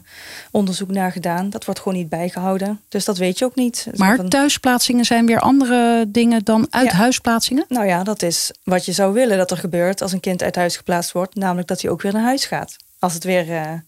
[0.51, 1.51] onderzoek naar gedaan.
[1.51, 2.81] Dat wordt gewoon niet bijgehouden.
[2.89, 3.87] Dus dat weet je ook niet.
[3.95, 4.29] Maar een...
[4.29, 7.65] thuisplaatsingen zijn weer andere dingen dan uithuisplaatsingen?
[7.69, 7.75] Ja.
[7.75, 10.57] Nou ja, dat is wat je zou willen dat er gebeurt als een kind uit
[10.57, 11.35] huis geplaatst wordt.
[11.35, 12.77] Namelijk dat hij ook weer naar huis gaat.
[12.99, 13.85] Als het weer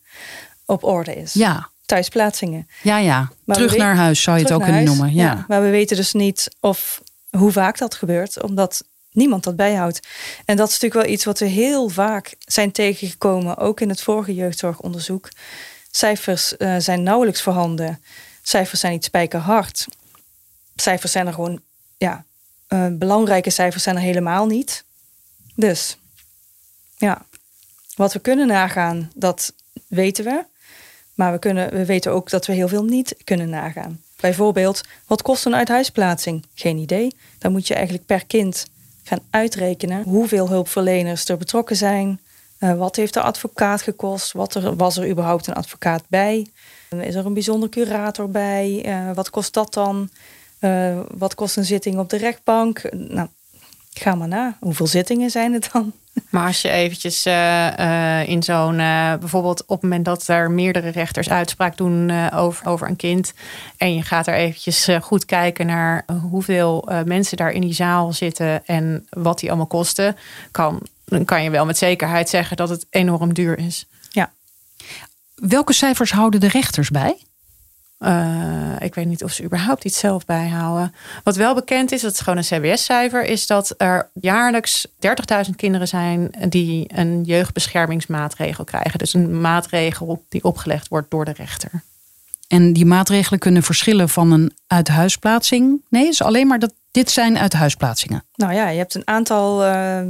[0.65, 1.33] op orde is.
[1.33, 2.69] Ja, thuisplaatsingen.
[2.83, 3.31] Ja, ja.
[3.45, 5.15] Maar terug naar huis zou je het ook kunnen noemen.
[5.15, 5.25] Ja.
[5.25, 5.45] ja.
[5.49, 10.01] Maar we weten dus niet of hoe vaak dat gebeurt, omdat niemand dat bijhoudt.
[10.45, 14.03] En dat is natuurlijk wel iets wat we heel vaak zijn tegengekomen, ook in het
[14.03, 15.29] vorige jeugdzorgonderzoek.
[15.91, 18.03] Cijfers uh, zijn nauwelijks voorhanden.
[18.43, 19.87] Cijfers zijn niet spijkerhard.
[20.77, 21.61] Cijfers zijn er gewoon,
[21.97, 22.25] ja,
[22.69, 24.85] uh, belangrijke cijfers zijn er helemaal niet.
[25.55, 25.99] Dus,
[26.97, 27.27] ja,
[27.95, 29.53] wat we kunnen nagaan, dat
[29.87, 30.45] weten we.
[31.19, 34.01] Maar we, kunnen, we weten ook dat we heel veel niet kunnen nagaan.
[34.21, 36.45] Bijvoorbeeld, wat kost een uithuisplaatsing?
[36.55, 37.17] Geen idee.
[37.39, 38.67] Dan moet je eigenlijk per kind
[39.03, 42.21] gaan uitrekenen hoeveel hulpverleners er betrokken zijn.
[42.61, 44.33] Uh, wat heeft de advocaat gekost?
[44.33, 46.47] Wat er, was er überhaupt een advocaat bij?
[47.01, 48.83] Is er een bijzonder curator bij?
[48.87, 50.11] Uh, wat kost dat dan?
[51.15, 52.83] Wat kost een zitting op de rechtbank?
[52.93, 53.29] Nou,
[53.99, 54.57] ga maar na.
[54.61, 55.93] Hoeveel zittingen zijn het dan?
[56.31, 60.51] Maar als je eventjes uh, uh, in zo'n, uh, bijvoorbeeld op het moment dat er
[60.51, 63.33] meerdere rechters uitspraak doen over, over een kind.
[63.77, 68.67] En je gaat er eventjes goed kijken naar hoeveel mensen daar in die zaal zitten
[68.67, 70.17] en wat die allemaal kosten.
[70.51, 73.87] Kan, dan kan je wel met zekerheid zeggen dat het enorm duur is.
[74.11, 74.33] Ja.
[75.35, 77.17] Welke cijfers houden de rechters bij?
[77.99, 78.58] Uh,
[78.89, 80.95] ik weet niet of ze überhaupt iets zelf bijhouden.
[81.25, 85.89] Wat wel bekend is, dat is gewoon een CBS-cijfer, is dat er jaarlijks 30.000 kinderen
[85.89, 88.99] zijn die een jeugdbeschermingsmaatregel krijgen.
[88.99, 91.71] Dus een maatregel die opgelegd wordt door de rechter.
[92.49, 95.83] En die maatregelen kunnen verschillen van een uithuisplaatsing?
[95.89, 98.25] Nee, is alleen maar dat dit zijn uithuisplaatsingen.
[98.35, 100.01] Nou ja, je hebt een aantal uh,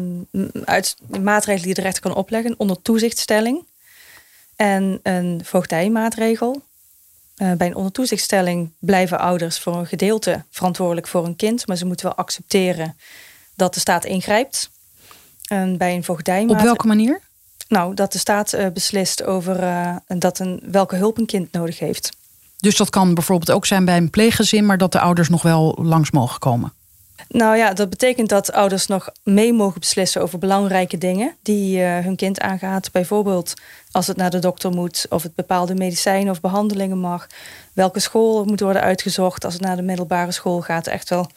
[0.64, 3.66] uit, maatregelen die de rechter kan opleggen onder toezichtstelling.
[4.56, 6.62] En een voogdijmaatregel.
[7.38, 11.86] Uh, bij een ondertoezichtstelling blijven ouders voor een gedeelte verantwoordelijk voor een kind, maar ze
[11.86, 12.96] moeten wel accepteren
[13.54, 14.70] dat de staat ingrijpt.
[15.48, 16.60] En bij een voogdijmaatregel.
[16.60, 17.20] Op welke manier?
[17.68, 21.78] Nou, dat de staat uh, beslist over uh, dat een, welke hulp een kind nodig
[21.78, 22.10] heeft.
[22.56, 25.78] Dus dat kan bijvoorbeeld ook zijn bij een pleeggezin, maar dat de ouders nog wel
[25.82, 26.72] langs mogen komen.
[27.28, 31.98] Nou ja, dat betekent dat ouders nog mee mogen beslissen over belangrijke dingen die uh,
[31.98, 32.92] hun kind aangaat.
[32.92, 33.54] Bijvoorbeeld
[33.90, 37.26] als het naar de dokter moet, of het bepaalde medicijnen of behandelingen mag.
[37.72, 40.86] Welke school moet worden uitgezocht als het naar de middelbare school gaat.
[40.86, 41.30] Echt wel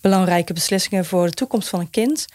[0.00, 2.26] belangrijke beslissingen voor de toekomst van een kind.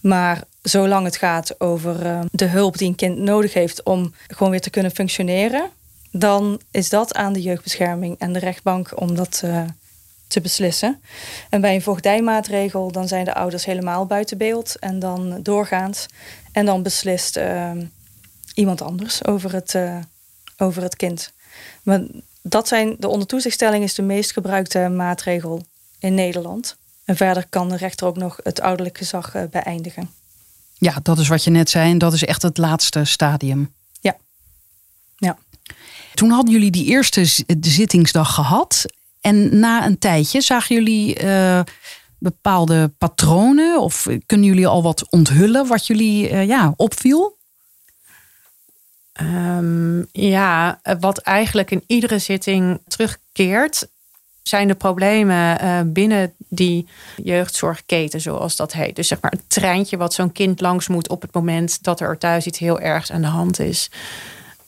[0.00, 4.50] Maar zolang het gaat over uh, de hulp die een kind nodig heeft om gewoon
[4.50, 5.70] weer te kunnen functioneren,
[6.10, 9.62] dan is dat aan de jeugdbescherming en de rechtbank om dat uh,
[10.26, 11.00] te beslissen.
[11.50, 16.06] En bij een voogdijmaatregel, dan zijn de ouders helemaal buiten beeld en dan doorgaans.
[16.52, 17.70] En dan beslist uh,
[18.54, 19.98] iemand anders over het, uh,
[20.56, 21.32] over het kind.
[21.82, 22.00] Maar
[22.42, 25.62] dat zijn, de ondertoezichtstelling is de meest gebruikte maatregel
[25.98, 26.76] in Nederland.
[27.04, 30.10] En verder kan de rechter ook nog het ouderlijk gezag uh, beëindigen.
[30.78, 31.90] Ja, dat is wat je net zei.
[31.90, 33.72] En dat is echt het laatste stadium.
[34.00, 34.16] Ja.
[35.16, 35.38] ja.
[36.14, 37.24] Toen hadden jullie die eerste
[37.60, 38.84] zittingsdag gehad.
[39.26, 41.60] En na een tijdje zagen jullie uh,
[42.18, 43.80] bepaalde patronen?
[43.80, 47.36] Of kunnen jullie al wat onthullen wat jullie uh, ja, opviel?
[49.20, 53.88] Um, ja, wat eigenlijk in iedere zitting terugkeert,
[54.42, 56.86] zijn de problemen uh, binnen die
[57.22, 58.96] jeugdzorgketen, zoals dat heet.
[58.96, 62.18] Dus zeg maar het treintje wat zo'n kind langs moet op het moment dat er
[62.18, 63.90] thuis iets heel ergs aan de hand is.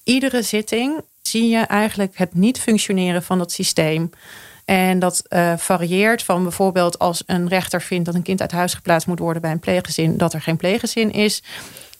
[0.04, 4.10] Iedere zitting zie je eigenlijk het niet functioneren van het systeem.
[4.68, 8.74] En dat uh, varieert van bijvoorbeeld als een rechter vindt dat een kind uit huis
[8.74, 11.42] geplaatst moet worden bij een pleeggezin, dat er geen pleeggezin is,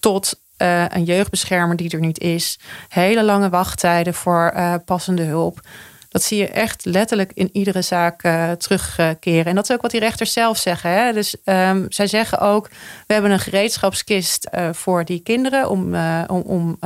[0.00, 5.60] tot uh, een jeugdbeschermer die er niet is, hele lange wachttijden voor uh, passende hulp.
[6.08, 8.20] Dat zie je echt letterlijk in iedere zaak
[8.58, 9.44] terugkeren.
[9.44, 10.90] En dat is ook wat die rechters zelf zeggen.
[10.90, 11.12] Hè?
[11.12, 12.68] Dus um, zij zeggen ook:
[13.06, 15.94] we hebben een gereedschapskist voor die kinderen om,
[16.26, 16.78] om, om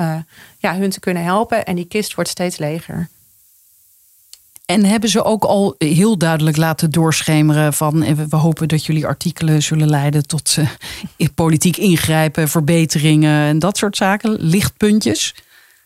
[0.59, 1.65] ja, hun te kunnen helpen.
[1.65, 3.09] En die kist wordt steeds leger.
[4.73, 9.07] En hebben ze ook al heel duidelijk laten doorschemeren van eh, we hopen dat jullie
[9.07, 15.35] artikelen zullen leiden tot uh, politiek ingrijpen, verbeteringen en dat soort zaken, lichtpuntjes?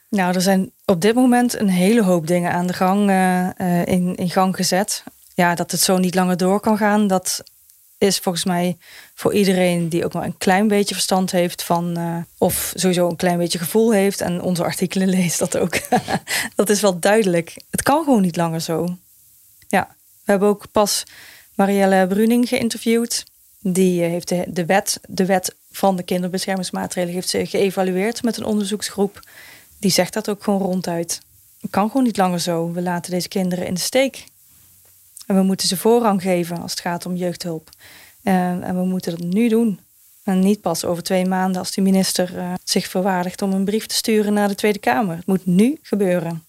[0.08, 4.14] Nou, er zijn op dit moment een hele hoop dingen aan de gang uh, in,
[4.14, 5.02] in gang gezet.
[5.34, 7.42] Ja, dat het zo niet langer door kan gaan, dat
[7.98, 8.76] is volgens mij
[9.14, 13.16] voor iedereen die ook maar een klein beetje verstand heeft van, uh, of sowieso een
[13.16, 15.78] klein beetje gevoel heeft en onze artikelen leest dat ook.
[16.54, 17.56] dat is wel duidelijk.
[17.70, 18.96] Het kan gewoon niet langer zo.
[19.68, 21.04] Ja, we hebben ook pas
[21.54, 23.24] Marielle Bruning geïnterviewd.
[23.60, 28.36] Die eh, heeft de, de, wet, de wet van de kinderbeschermingsmaatregelen heeft ze geëvalueerd met
[28.36, 29.20] een onderzoeksgroep.
[29.78, 31.20] Die zegt dat ook gewoon ronduit.
[31.60, 32.72] Het kan gewoon niet langer zo.
[32.72, 34.24] We laten deze kinderen in de steek.
[35.26, 37.68] En we moeten ze voorrang geven als het gaat om jeugdhulp.
[38.22, 39.80] En, en we moeten dat nu doen.
[40.24, 43.86] En niet pas over twee maanden als de minister uh, zich verwaardigt om een brief
[43.86, 45.16] te sturen naar de Tweede Kamer.
[45.16, 46.44] Het moet nu gebeuren.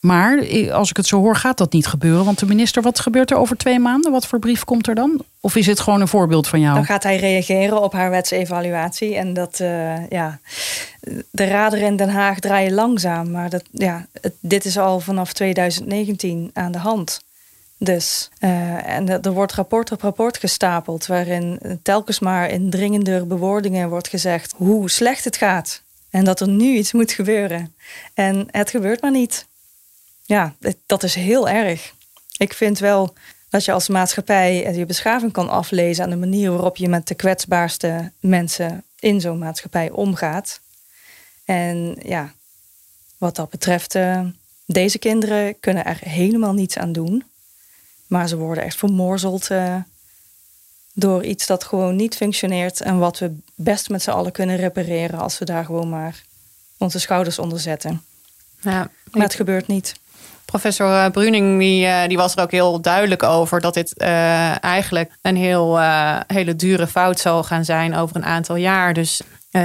[0.00, 2.24] Maar eh, als ik het zo hoor, gaat dat niet gebeuren.
[2.24, 4.12] Want de minister, wat gebeurt er over twee maanden?
[4.12, 5.24] Wat voor brief komt er dan?
[5.40, 6.74] Of is het gewoon een voorbeeld van jou?
[6.74, 9.16] Dan gaat hij reageren op haar wetsevaluatie.
[9.16, 10.38] En dat, uh, ja,
[11.30, 13.30] de raderen in Den Haag draaien langzaam.
[13.30, 17.20] Maar dat, ja, het, dit is al vanaf 2019 aan de hand.
[17.84, 23.88] Dus, uh, en er wordt rapport op rapport gestapeld, waarin telkens maar in dringender bewoordingen
[23.88, 25.82] wordt gezegd hoe slecht het gaat.
[26.10, 27.74] En dat er nu iets moet gebeuren.
[28.14, 29.46] En het gebeurt maar niet.
[30.24, 30.54] Ja,
[30.86, 31.94] dat is heel erg.
[32.36, 33.14] Ik vind wel
[33.48, 37.14] dat je als maatschappij je beschaving kan aflezen aan de manier waarop je met de
[37.14, 40.60] kwetsbaarste mensen in zo'n maatschappij omgaat.
[41.44, 42.32] En ja,
[43.18, 44.26] wat dat betreft, uh,
[44.66, 47.24] deze kinderen kunnen er helemaal niets aan doen.
[48.12, 49.76] Maar ze worden echt vermorzeld uh,
[50.92, 52.80] door iets dat gewoon niet functioneert.
[52.80, 56.22] En wat we best met z'n allen kunnen repareren als we daar gewoon maar
[56.78, 58.02] onze schouders onder zetten.
[58.60, 59.94] Ja, maar het gebeurt niet.
[60.44, 64.64] Professor eh, Bruning die, eh, die was er ook heel duidelijk over dat dit uh,
[64.64, 68.94] eigenlijk een heel, uh, hele dure fout zal gaan zijn over een aantal jaar.
[68.94, 69.20] Dus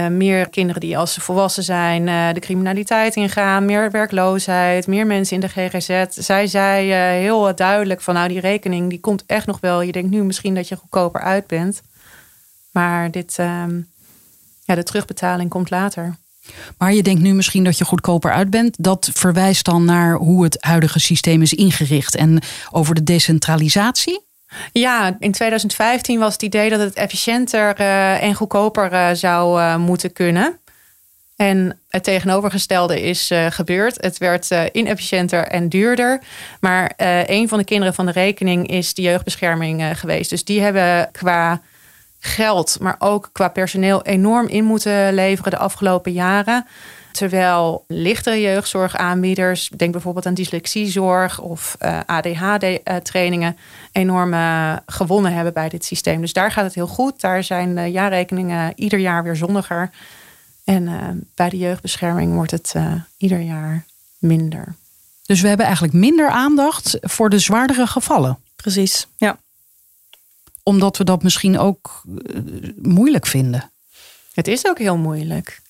[0.10, 5.42] meer kinderen die als ze volwassen zijn de criminaliteit ingaan, meer werkloosheid, meer mensen in
[5.42, 6.06] de GGZ.
[6.10, 9.82] Zij zei heel duidelijk van nou die rekening die komt echt nog wel.
[9.82, 11.82] Je denkt nu misschien dat je goedkoper uit bent.
[12.72, 13.80] Maar dit, ehm,
[14.64, 16.16] ja, de terugbetaling komt later.
[16.78, 18.76] Maar je denkt nu misschien dat je goedkoper uit bent.
[18.80, 24.27] Dat verwijst dan naar hoe het huidige systeem is ingericht en over de decentralisatie?
[24.72, 29.76] Ja, in 2015 was het idee dat het efficiënter uh, en goedkoper uh, zou uh,
[29.76, 30.60] moeten kunnen.
[31.36, 33.98] En het tegenovergestelde is gebeurd.
[34.02, 36.22] Het werd inefficiënter en duurder.
[36.60, 36.94] Maar
[37.26, 40.30] een van de kinderen van de rekening is de jeugdbescherming geweest.
[40.30, 41.62] Dus die hebben qua
[42.20, 46.66] geld, maar ook qua personeel enorm in moeten leveren de afgelopen jaren.
[47.18, 53.58] Terwijl lichtere jeugdzorgaanbieders, denk bijvoorbeeld aan dyslexiezorg of uh, eh, ADHD-trainingen,
[53.92, 56.22] enorm uh, gewonnen hebben bij dit systeem.
[56.22, 57.22] Dus daar gaat het heel goed.
[57.22, 59.90] Daar zijn de jaarrekeningen ieder jaar weer zonniger.
[60.64, 62.74] En uh, bij de jeugdbescherming wordt het
[63.18, 63.86] ieder jaar
[64.18, 64.76] minder.
[65.26, 68.38] Dus we hebben eigenlijk minder aandacht voor de zwaardere gevallen.
[68.56, 69.38] Precies, ja
[70.68, 72.42] omdat we dat misschien ook eh,
[72.82, 73.72] moeilijk vinden.
[74.34, 75.62] Het is ook heel moeilijk.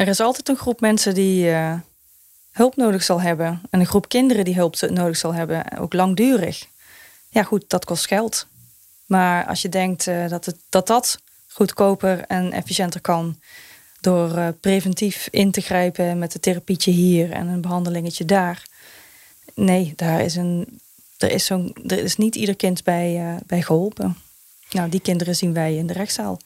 [0.00, 1.74] Er is altijd een groep mensen die uh,
[2.52, 3.60] hulp nodig zal hebben.
[3.70, 6.66] En een groep kinderen die hulp nodig zal hebben, ook langdurig.
[7.28, 8.46] Ja, goed, dat kost geld.
[9.06, 13.38] Maar als je denkt uh, dat, het, dat dat goedkoper en efficiënter kan
[14.00, 18.66] door uh, preventief in te grijpen met een therapietje hier en een behandelingetje daar.
[19.54, 20.80] Nee, daar is een,
[21.18, 24.16] er, is zo'n, is niet ieder kind bij, bij geholpen.
[24.70, 26.38] Nou, die kinderen zien wij in de rechtszaal.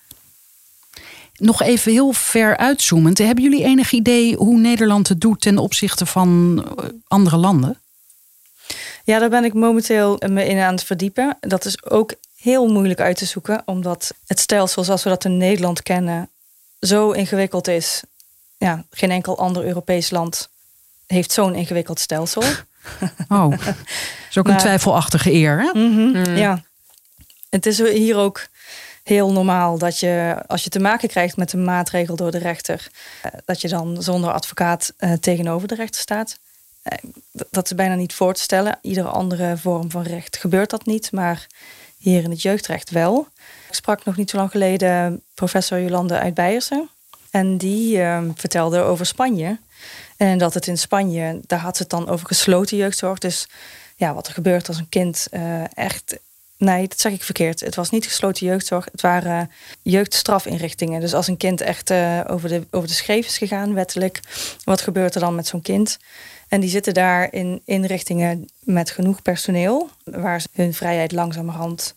[1.37, 3.19] Nog even heel ver uitzoomend.
[3.19, 7.79] Hebben jullie enig idee hoe Nederland het doet ten opzichte van eh, andere landen?
[9.05, 11.37] Ja, daar ben ik momenteel me in aan het verdiepen.
[11.41, 15.37] Dat is ook heel moeilijk uit te zoeken, omdat het stelsel zoals we dat in
[15.37, 16.29] Nederland kennen
[16.81, 18.03] zo ingewikkeld is.
[18.59, 20.49] Ja, geen enkel ander Europees land
[21.07, 22.43] heeft zo'n ingewikkeld stelsel.
[23.29, 23.53] Oh,
[24.31, 25.61] is ook een twijfelachtige eer.
[25.61, 25.81] Hè?
[25.81, 26.63] Mhm, ja,
[27.51, 28.47] het is hier ook
[29.05, 32.91] heel normaal dat je, als je te maken krijgt met een maatregel door de rechter,
[33.23, 36.39] eh, dat je dan zonder advocaat eh, tegenover de rechter staat.
[36.83, 36.99] Eh,
[37.51, 38.79] dat is bijna niet voor te stellen.
[38.83, 41.47] Iedere andere vorm van recht gebeurt dat niet, maar
[41.99, 43.27] hier in het jeugdrecht wel.
[43.69, 46.89] Ik sprak nog niet zo lang geleden professor Jolande uit Beiersen.
[47.31, 49.59] En die ehm, vertelde over Spanje.
[50.17, 53.19] En dat het in Spanje, daar had ze het dan over gesloten jeugdzorg.
[53.19, 53.49] Dus
[53.97, 55.29] ja, wat er gebeurt als een kind
[55.75, 56.17] echt
[56.65, 57.61] Nee, dat zeg ik verkeerd.
[57.61, 58.85] Het was niet gesloten jeugdzorg.
[58.93, 59.51] Het waren
[59.83, 61.01] jeugdstrafinrichtingen.
[61.01, 64.21] Dus als een kind echt uh, over, de, over de schreef is gegaan, wettelijk,
[64.65, 65.99] wat gebeurt er dan met zo'n kind?
[66.49, 71.95] En die zitten daar in inrichtingen met genoeg personeel, waar ze hun vrijheid langzamerhand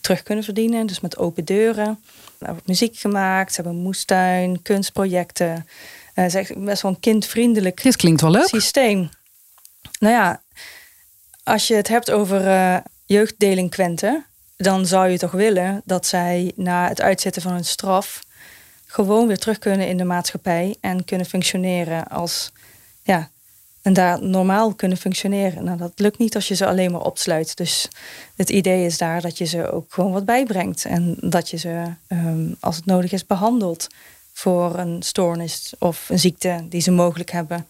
[0.00, 0.86] terug kunnen verdienen.
[0.86, 2.02] Dus met open deuren.
[2.38, 5.66] Er wordt muziek gemaakt, ze hebben een moestuin, kunstprojecten.
[6.14, 8.48] Uh, het is best wel een kindvriendelijk Dit klinkt wel leuk.
[8.48, 9.08] systeem.
[9.98, 10.42] Nou ja,
[11.44, 14.24] als je het hebt over uh, jeugddelinquenten,
[14.56, 18.22] dan zou je toch willen dat zij na het uitzetten van hun straf
[18.86, 22.52] gewoon weer terug kunnen in de maatschappij en kunnen functioneren als
[23.02, 23.30] ja,
[23.82, 25.64] en daar normaal kunnen functioneren.
[25.64, 27.56] Nou, dat lukt niet als je ze alleen maar opsluit.
[27.56, 27.88] Dus
[28.36, 31.84] het idee is daar dat je ze ook gewoon wat bijbrengt en dat je ze,
[32.06, 33.86] ehm, als het nodig is, behandelt
[34.32, 37.66] voor een stoornis of een ziekte die ze mogelijk hebben.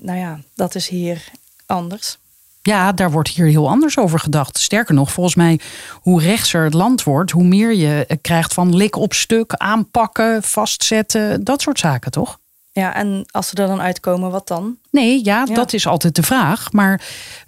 [0.00, 1.30] Nou ja, dat is hier
[1.66, 2.18] anders.
[2.66, 4.58] Ja, daar wordt hier heel anders over gedacht.
[4.58, 5.60] Sterker nog, volgens mij,
[5.92, 11.44] hoe rechtser het land wordt, hoe meer je krijgt van lik op stuk, aanpakken, vastzetten,
[11.44, 12.38] dat soort zaken, toch?
[12.72, 14.76] Ja, en als ze er dan uitkomen, wat dan?
[14.90, 15.54] Nee, ja, Ja.
[15.54, 16.72] dat is altijd de vraag.
[16.72, 17.02] Maar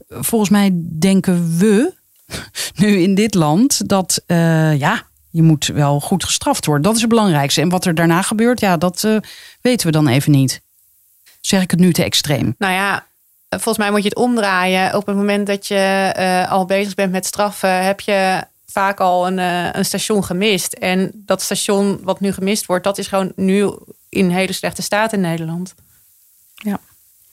[0.09, 1.93] volgens mij denken we
[2.83, 6.85] nu in dit land dat eh, ja, je moet wel goed gestraft worden.
[6.85, 7.61] Dat is het belangrijkste.
[7.61, 9.17] En wat er daarna gebeurt, ja, dat eh,
[9.61, 10.61] weten we dan even niet.
[11.41, 12.55] Zeg ik het nu te extreem?
[12.59, 13.07] Nou ja,
[13.49, 14.95] volgens mij moet je het omdraaien.
[14.95, 19.27] Op het moment dat je eh, al bezig bent met straffen, heb je vaak al
[19.27, 20.73] een, eh, een station gemist.
[20.73, 23.73] En dat station wat nu gemist wordt, dat is gewoon nu
[24.09, 25.75] in hele slechte staat in Nederland.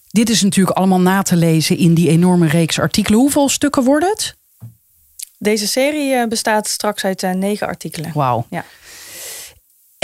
[0.09, 3.19] Dit is natuurlijk allemaal na te lezen in die enorme reeks artikelen.
[3.19, 4.35] Hoeveel stukken worden het?
[5.37, 8.11] Deze serie eh, bestaat straks uit negen artikelen.
[8.13, 8.45] Wauw.
[8.49, 8.65] Ja.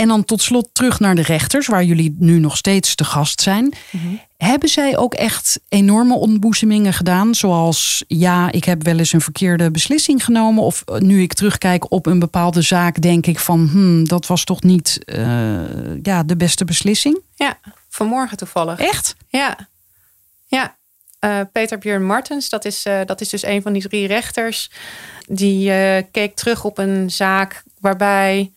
[0.02, 3.40] En dan tot slot terug naar de rechters, waar jullie nu nog steeds te gast
[3.40, 3.74] zijn.
[4.36, 7.34] Hebben zij ook echt enorme ontboezemingen gedaan?
[7.34, 10.62] Zoals, ja, ik heb wel eens een verkeerde beslissing genomen.
[10.62, 14.44] Of eh, nu ik terugkijk op een bepaalde zaak, denk ik van, hmm, dat was
[14.44, 17.20] toch niet eh, ja, de beste beslissing?
[17.34, 18.78] Ja, vanmorgen toevallig.
[18.78, 19.16] Echt?
[19.28, 19.68] Ja,
[20.46, 20.76] ja.
[21.18, 24.70] Eh, Peter Björn Martens, dat is, dat is dus een van die drie rechters.
[25.26, 25.72] Die
[26.02, 28.52] keek terug op een zaak waarbij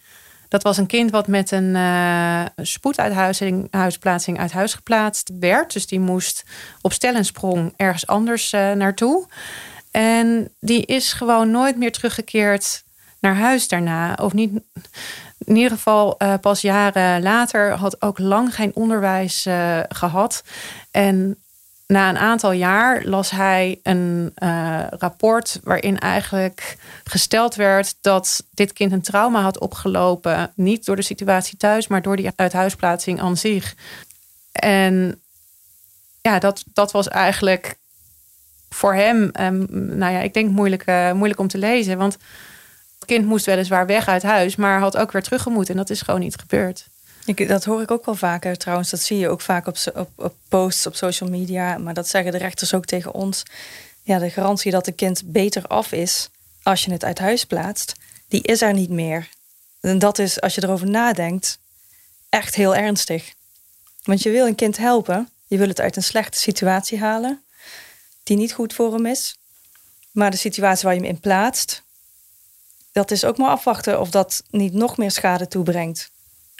[0.47, 5.73] dat was een kind wat met een eh spoeduithuizing huisplaatsing uit huis geplaatst werd.
[5.73, 6.43] Dus die moest
[6.81, 9.27] op stel en sprong ergens anders eh, naartoe.
[9.91, 12.83] En die is gewoon nooit meer teruggekeerd
[13.19, 14.13] naar huis daarna.
[14.13, 14.51] Of niet.
[15.37, 20.43] In ieder geval eh, pas jaren later had ook lang geen onderwijs eh, gehad.
[20.91, 21.37] En
[21.87, 28.73] na een aantal jaar las hij een eh, rapport waarin eigenlijk gesteld werd dat dit
[28.73, 30.51] kind een trauma had opgelopen.
[30.55, 33.75] Niet door de situatie thuis, maar door die uithuisplaatsing aan zich.
[34.51, 35.21] En
[36.21, 37.75] ja, dat, dat was eigenlijk
[38.69, 39.65] voor hem, ehm,
[39.97, 41.97] nou ja, ik denk moeilijk, eh, moeilijk om te lezen.
[41.97, 42.13] Want
[42.95, 45.69] het kind moest weliswaar weg uit huis, maar had ook weer teruggemoet.
[45.69, 46.87] En dat is gewoon niet gebeurd.
[47.25, 48.89] Dat hoor ik ook wel vaker trouwens.
[48.89, 51.77] Dat zie je ook vaak op, op, op posts op social media.
[51.77, 53.43] Maar dat zeggen de rechters ook tegen ons.
[54.01, 56.29] Ja, de garantie dat een kind beter af is
[56.63, 57.95] als je het uit huis plaatst,
[58.27, 59.29] die is er niet meer.
[59.81, 61.59] En dat is, als je erover nadenkt,
[62.29, 63.33] echt heel ernstig.
[64.03, 65.29] Want je wil een kind helpen.
[65.47, 67.43] Je wil het uit een slechte situatie halen,
[68.23, 69.37] die niet goed voor hem is.
[70.11, 71.83] Maar de situatie waar je hem in plaatst,
[72.91, 76.11] dat is ook maar afwachten of dat niet nog meer schade toebrengt.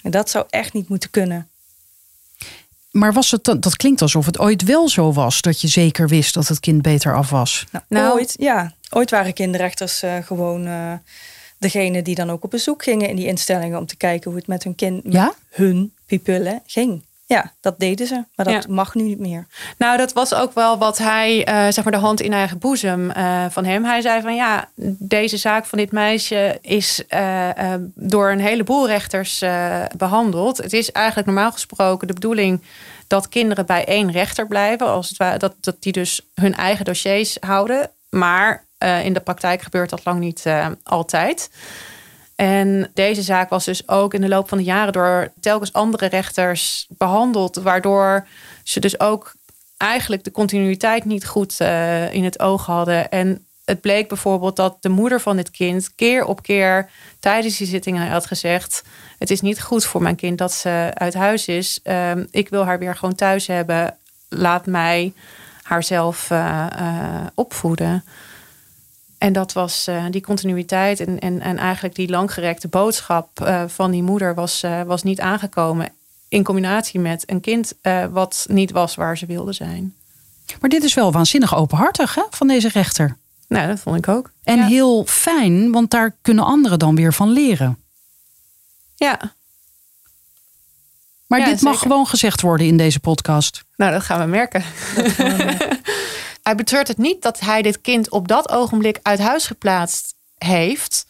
[0.06, 1.50] En dat zou echt niet moeten kunnen.
[2.92, 6.08] Maar was het, dan- dat klinkt alsof het ooit wel zo was dat je zeker
[6.08, 7.66] wist dat het kind beter af was.
[7.72, 10.94] Nou, Nou- ooit, ja, ooit waren kinderrechters eh, gewoon eh,
[11.58, 14.48] degene die dan ook op bezoek gingen in die instellingen om te kijken hoe het
[14.50, 15.34] met hun kind, met Ja?
[15.50, 17.02] hun pupillen ging.
[17.28, 18.74] Ja, dat deden ze, maar dat Ja.
[18.74, 19.48] mag nu niet meer.
[19.78, 23.12] Nou, dat was ook wel wat hij, eh, zeg maar, de hand in eigen boezem
[23.12, 23.86] eh, van hem.
[23.86, 24.70] Hij zei van ja,
[25.00, 30.58] deze zaak van dit meisje is eh, door een heleboel rechters eh, behandeld.
[30.58, 32.62] Het is eigenlijk normaal gesproken de bedoeling
[33.08, 36.86] dat kinderen bij één rechter blijven, als het ware, dat, dat die dus hun eigen
[36.86, 37.90] dossiers houden.
[38.10, 38.64] Maar
[39.04, 40.44] in de praktijk gebeurt dat lang niet
[40.84, 41.50] altijd.
[42.36, 46.06] En deze zaak was dus ook in de loop van de jaren door telkens andere
[46.06, 48.28] rechters behandeld, waardoor
[48.64, 49.34] ze dus ook
[49.78, 53.10] eigenlijk de continuïteit niet goed eh, in het oog hadden.
[53.10, 57.68] En het bleek bijvoorbeeld dat de moeder van dit kind keer op keer tijdens die
[57.68, 58.84] zittingen had gezegd:
[59.20, 61.80] Het is niet goed voor mijn kind dat ze uit huis is.
[61.84, 63.98] Ehm, ik wil haar weer gewoon thuis hebben.
[64.30, 65.14] Laat mij
[65.62, 68.04] haarzelf eh, opvoeden.
[69.26, 73.92] En dat was eh, die continuïteit en, en, en eigenlijk die langgerekte boodschap eh, van
[73.92, 75.90] die moeder was, eh, was niet aangekomen.
[76.28, 79.96] In combinatie met een kind eh, wat niet was waar ze wilde zijn.
[80.60, 83.18] Maar dit is wel waanzinnig openhartig hè, van deze rechter.
[83.48, 84.32] Nou, dat vond ik ook.
[84.44, 84.66] En ja.
[84.66, 87.78] heel fijn, want daar kunnen anderen dan weer van leren.
[88.96, 89.34] Ja,
[91.28, 93.64] Maar Ja, dit mag gewoon gezegd worden in deze podcast.
[93.76, 94.64] nou dat gaan we merken.
[96.46, 101.06] Hij betreurt het niet dat hij dit kind op dat ogenblik uit huis geplaatst heeft.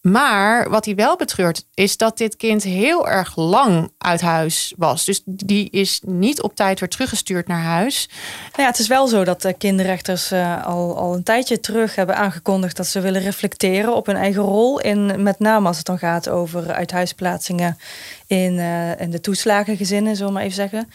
[0.00, 5.04] Maar wat hij wel betreurt is dat dit kind heel erg lang uit huis was.
[5.04, 8.08] Dus die is niet op tijd weer teruggestuurd naar huis.
[8.42, 11.94] Nou ja, het is wel zo dat de kinderrechters eh, al, al een tijdje terug
[11.94, 14.80] hebben aangekondigd dat ze willen reflecteren op hun eigen rol.
[14.80, 17.78] In, met name als het dan gaat over uithuisplaatsingen
[18.26, 20.90] in, eh, in de toeslagengezinnen, zullen we maar even zeggen.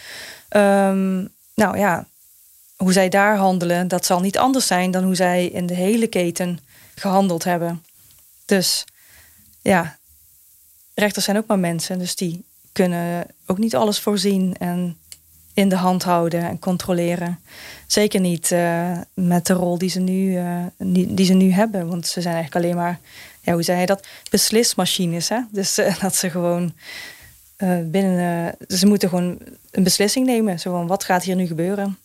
[0.49, 2.05] Ehm, nou ja,
[2.81, 6.07] hoe zij daar handelen, dat zal niet anders zijn dan hoe zij in de hele
[6.07, 6.59] keten
[6.95, 7.83] gehandeld hebben.
[8.45, 8.85] Dus
[9.61, 9.97] ja,
[10.93, 14.97] rechters zijn ook maar mensen, dus die kunnen ook niet alles voorzien en
[15.53, 17.39] in de hand houden en controleren.
[17.87, 21.87] Zeker niet eh, met de rol die ze, nu, eh, die, ze nu hebben.
[21.87, 22.99] Want ze zijn eigenlijk alleen maar,
[23.41, 24.07] ja, hoe zei hij dat?
[24.29, 25.29] Beslismachines.
[25.29, 25.39] Hè?
[25.51, 26.73] Dus eh, dat ze gewoon
[27.83, 29.37] binnen, ze moeten gewoon
[29.71, 30.59] een beslissing nemen.
[30.59, 31.97] Zo van, wat gaat hier nu gebeuren?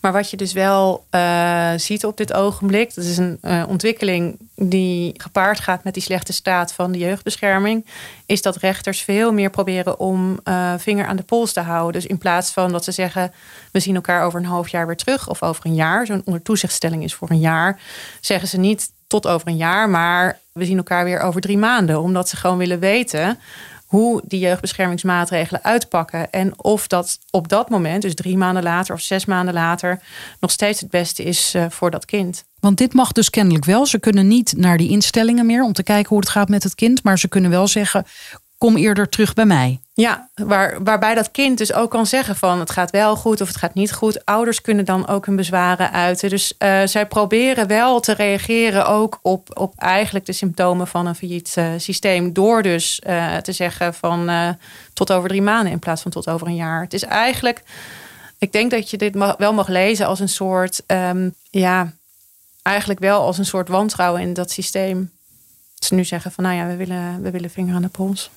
[0.00, 4.38] Maar wat je dus wel uh, ziet op dit ogenblik, dat is een uh, ontwikkeling
[4.54, 7.86] die gepaard gaat met die slechte staat van de jeugdbescherming,
[8.26, 12.00] is dat rechters veel meer proberen om uh, vinger aan de pols te houden.
[12.00, 13.32] Dus in plaats van dat ze zeggen,
[13.72, 16.42] we zien elkaar over een half jaar weer terug of over een jaar, zo'n onder
[16.42, 17.80] toezichtstelling is voor een jaar,
[18.20, 22.00] zeggen ze niet tot over een jaar, maar we zien elkaar weer over drie maanden,
[22.00, 23.38] omdat ze gewoon willen weten
[23.88, 26.30] hoe die jeugdbeschermingsmaatregelen uitpakken.
[26.30, 30.00] En of dat op dat moment, dus drie maanden later of zes maanden later,
[30.40, 32.44] nog steeds het beste is uh, voor dat kind.
[32.60, 33.86] Want dit mag dus kennelijk wel.
[33.86, 36.74] Ze kunnen niet naar die instellingen meer om te kijken hoe het gaat met het
[36.74, 37.02] kind.
[37.02, 38.04] Maar ze kunnen wel zeggen:
[38.58, 39.80] kom eerder terug bij mij.
[39.94, 43.48] Ja, waar, waarbij dat kind dus ook kan zeggen van het gaat wel goed of
[43.48, 44.24] het gaat niet goed.
[44.24, 46.30] Ouders kunnen dan ook hun bezwaren uiten.
[46.30, 51.14] Dus uh, zij proberen wel te reageren ook op, op eigenlijk de symptomen van een
[51.14, 52.32] failliet uh, systeem.
[52.32, 54.30] Door dus uh, te zeggen van
[54.92, 56.82] tot over drie maanden in plaats van tot over een jaar.
[56.82, 57.62] Het is eigenlijk,
[58.38, 61.92] ik denk dat je dit wel mag lezen als een soort, um, ja,
[62.62, 65.10] eigenlijk wel als een soort wantrouwen in dat systeem.
[65.78, 68.30] Ze nu zeggen van nou ja, we willen, we willen vinger aan de pols.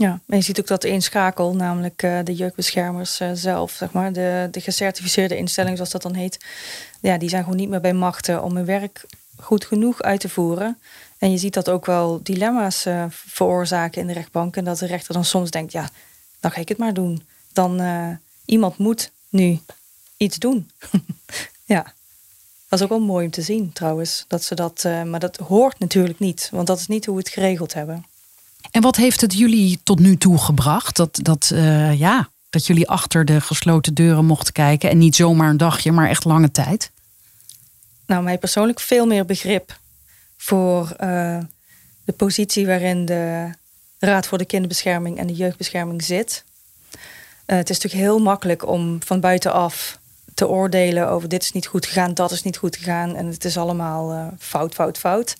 [0.00, 3.92] Ja, en je ziet ook dat één schakel, namelijk uh, de jeugdbeschermers uh, zelf, zeg
[3.92, 6.44] maar, de, de gecertificeerde instelling, zoals dat dan heet,
[7.00, 9.04] ja, die zijn gewoon niet meer bij machten om hun werk
[9.36, 10.78] goed genoeg uit te voeren.
[11.18, 14.56] En je ziet dat ook wel dilemma's uh, veroorzaken in de rechtbank.
[14.56, 15.90] En dat de rechter dan soms denkt, ja,
[16.40, 17.26] dan ga ik het maar doen.
[17.52, 17.80] Dan
[18.44, 19.58] iemand moet nu
[20.16, 20.70] iets doen.
[21.64, 21.92] ja.
[22.68, 24.24] Dat is ook wel mooi om te zien trouwens.
[24.28, 27.30] Dat ze dat, maar dat hoort natuurlijk niet, want dat is niet hoe we het
[27.30, 28.04] geregeld hebben.
[28.70, 30.96] En wat heeft het jullie tot nu toe gebracht?
[30.96, 34.90] Dat, dat, uh, ja, dat jullie achter de gesloten deuren mochten kijken.
[34.90, 36.90] En niet zomaar een dagje, maar echt lange tijd.
[38.06, 39.78] Nou, mij persoonlijk veel meer begrip
[40.36, 41.38] voor uh,
[42.04, 43.50] de positie waarin de
[43.98, 46.44] Raad voor de Kinderbescherming en de Jeugdbescherming zit.
[46.90, 49.98] Uh, het is natuurlijk heel makkelijk om van buitenaf
[50.34, 53.44] te oordelen over dit is niet goed gegaan, dat is niet goed gegaan en het
[53.44, 55.36] is allemaal fout, fout, fout.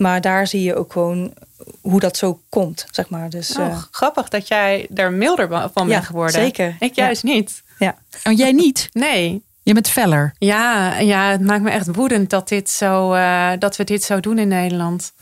[0.00, 1.32] Maar daar zie je ook gewoon
[1.80, 3.30] hoe dat zo komt, zeg maar.
[3.30, 6.40] Dus, oh, uh, grappig dat jij daar milder van bent ja, geworden.
[6.40, 6.76] Zeker.
[6.78, 7.32] Ik juist ja.
[7.32, 7.62] niet.
[7.78, 7.94] Ja.
[8.24, 8.88] Oh, jij niet?
[8.92, 9.42] Nee.
[9.62, 10.34] Je bent feller.
[10.38, 14.20] Ja, ja, het maakt me echt woedend dat, dit zo, uh, dat we dit zo
[14.20, 15.12] doen in Nederland.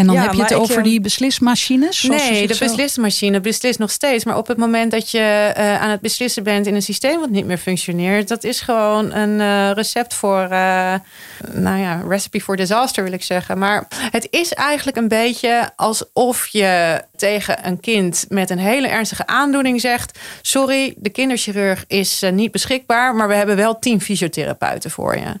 [0.00, 2.02] En dan ja, heb je het over ik, die beslismachines?
[2.02, 4.24] Nee, de beslismachine beslist nog steeds.
[4.24, 7.30] Maar op het moment dat je uh, aan het beslissen bent in een systeem wat
[7.30, 10.94] niet meer functioneert, dat is gewoon een uh, recept voor, uh,
[11.52, 13.58] nou ja, recipe for disaster wil ik zeggen.
[13.58, 19.26] Maar het is eigenlijk een beetje alsof je tegen een kind met een hele ernstige
[19.26, 25.16] aandoening zegt: Sorry, de kinderchirurg is niet beschikbaar, maar we hebben wel tien fysiotherapeuten voor
[25.16, 25.32] je.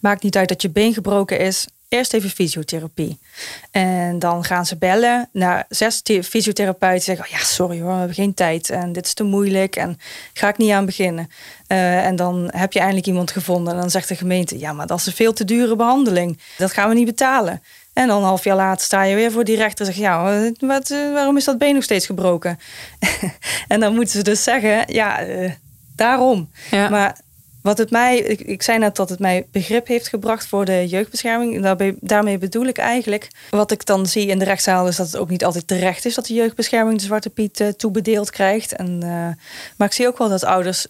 [0.00, 3.18] Maakt niet uit dat je been gebroken is eerst even fysiotherapie.
[3.70, 7.02] En dan gaan ze bellen naar zes fysiotherapeuten.
[7.02, 8.70] Zeggen: oh ja, sorry hoor, we hebben geen tijd.
[8.70, 9.76] En dit is te moeilijk.
[9.76, 9.98] En
[10.32, 11.30] ga ik niet aan beginnen.
[11.68, 13.74] Uh, en dan heb je eindelijk iemand gevonden.
[13.74, 16.38] En dan zegt de gemeente: ja, maar dat is een veel te dure behandeling.
[16.58, 17.62] Dat gaan we niet betalen.
[17.92, 20.50] En dan een half jaar later sta je weer voor die rechter en zeg ja,
[20.58, 22.58] wat, waarom is dat been nog steeds gebroken?
[23.68, 25.50] en dan moeten ze dus zeggen, ja, uh,
[25.96, 26.50] daarom.
[26.70, 26.88] Ja.
[26.88, 27.16] Maar
[27.62, 31.62] wat het mij, ik, zei net dat het mij begrip heeft gebracht voor de jeugdbescherming.
[31.62, 35.16] Daarbij, daarmee bedoel ik eigenlijk, wat ik dan zie in de rechtszaal, is dat het
[35.16, 38.72] ook niet altijd terecht is dat de jeugdbescherming de Zwarte Piet uh, toebedeeld krijgt.
[38.72, 39.28] En, uh,
[39.76, 40.86] maar ik zie ook wel dat ouders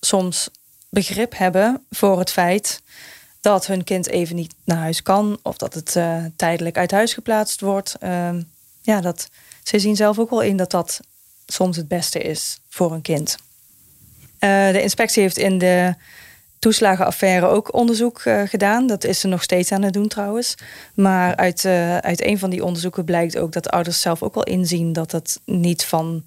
[0.00, 0.48] soms
[0.88, 2.82] begrip hebben voor het feit
[3.40, 7.14] dat hun kind even niet naar huis kan of dat het uh, tijdelijk uit huis
[7.14, 7.96] geplaatst wordt.
[8.00, 8.42] Ehm,
[8.82, 9.28] ja, dat,
[9.62, 11.00] ze zien zelf ook wel in dat dat
[11.46, 13.36] soms het beste is voor een kind.
[14.40, 15.94] Uh, de inspectie heeft in de
[16.58, 18.86] toeslagenaffaire ook onderzoek uh, gedaan.
[18.86, 20.54] Dat is ze nog steeds aan het doen trouwens.
[20.94, 24.44] Maar uit, uh, uit een van die onderzoeken blijkt ook dat ouders zelf ook wel
[24.44, 26.22] inzien dat het niet van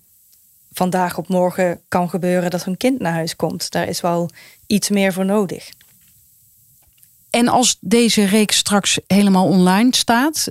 [0.74, 3.72] vandaag op morgen kan gebeuren dat hun kind naar huis komt.
[3.72, 4.30] Daar is wel
[4.68, 5.70] iets meer voor nodig.
[7.30, 10.48] En als deze reeks straks helemaal online staat,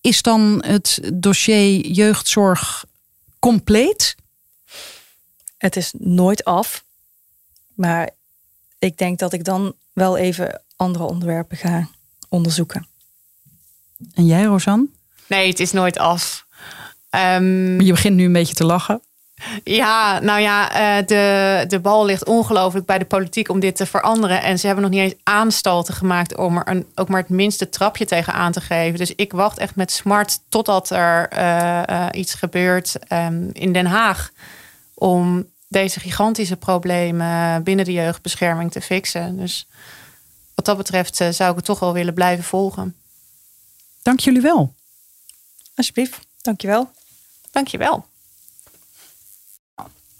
[0.00, 2.84] is dan het dossier jeugdzorg
[3.38, 4.14] compleet?
[5.64, 6.84] Het is nooit af.
[7.74, 8.10] Maar
[8.78, 11.88] ik denk dat ik dan wel even andere onderwerpen ga
[12.28, 12.86] onderzoeken.
[14.14, 14.86] En jij, Rosanne?
[15.26, 16.46] Nee, het is nooit af.
[17.10, 19.02] Um, je begint nu een beetje te lachen.
[19.64, 20.68] Ja, nou ja,
[21.02, 24.42] de, de bal ligt ongelooflijk bij de politiek om dit te veranderen.
[24.42, 27.68] En ze hebben nog niet eens aanstalten gemaakt om er een, ook maar het minste
[27.68, 28.98] trapje tegen aan te geven.
[28.98, 33.86] Dus ik wacht echt met smart totdat er uh, uh, iets gebeurt um, in Den
[33.86, 34.32] Haag.
[34.94, 39.36] Om deze gigantische problemen binnen de jeugdbescherming te fixen.
[39.36, 39.66] Dus
[40.54, 42.94] wat dat betreft zou ik het toch wel willen blijven volgen.
[44.02, 44.74] Dank jullie wel.
[45.76, 46.90] Alsjeblieft, dank je wel.
[47.50, 48.06] Dankjewel.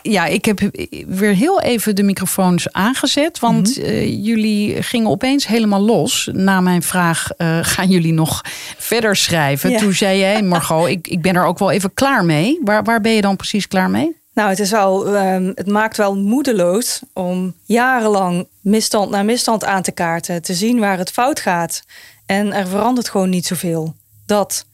[0.03, 0.61] Ja, ik heb
[1.07, 3.39] weer heel even de microfoons aangezet.
[3.39, 3.87] Want Mhm.
[3.87, 6.29] eh, jullie gingen opeens helemaal los.
[6.33, 8.41] Na mijn vraag, eh, gaan jullie nog
[8.79, 9.71] verder schrijven?
[9.71, 9.79] Ja.
[9.79, 12.59] Toen zei jij, Margot, ik, ik ben er ook wel even klaar mee.
[12.65, 14.17] Waar, waar ben je dan precies klaar mee?
[14.35, 19.83] Nou, het, is wel, ehm, het maakt wel moedeloos om jarenlang misstand na misstand aan
[19.83, 20.43] te kaarten.
[20.43, 21.83] Te zien waar het fout gaat.
[22.27, 23.95] En er verandert gewoon niet zoveel.
[24.27, 24.67] Dat.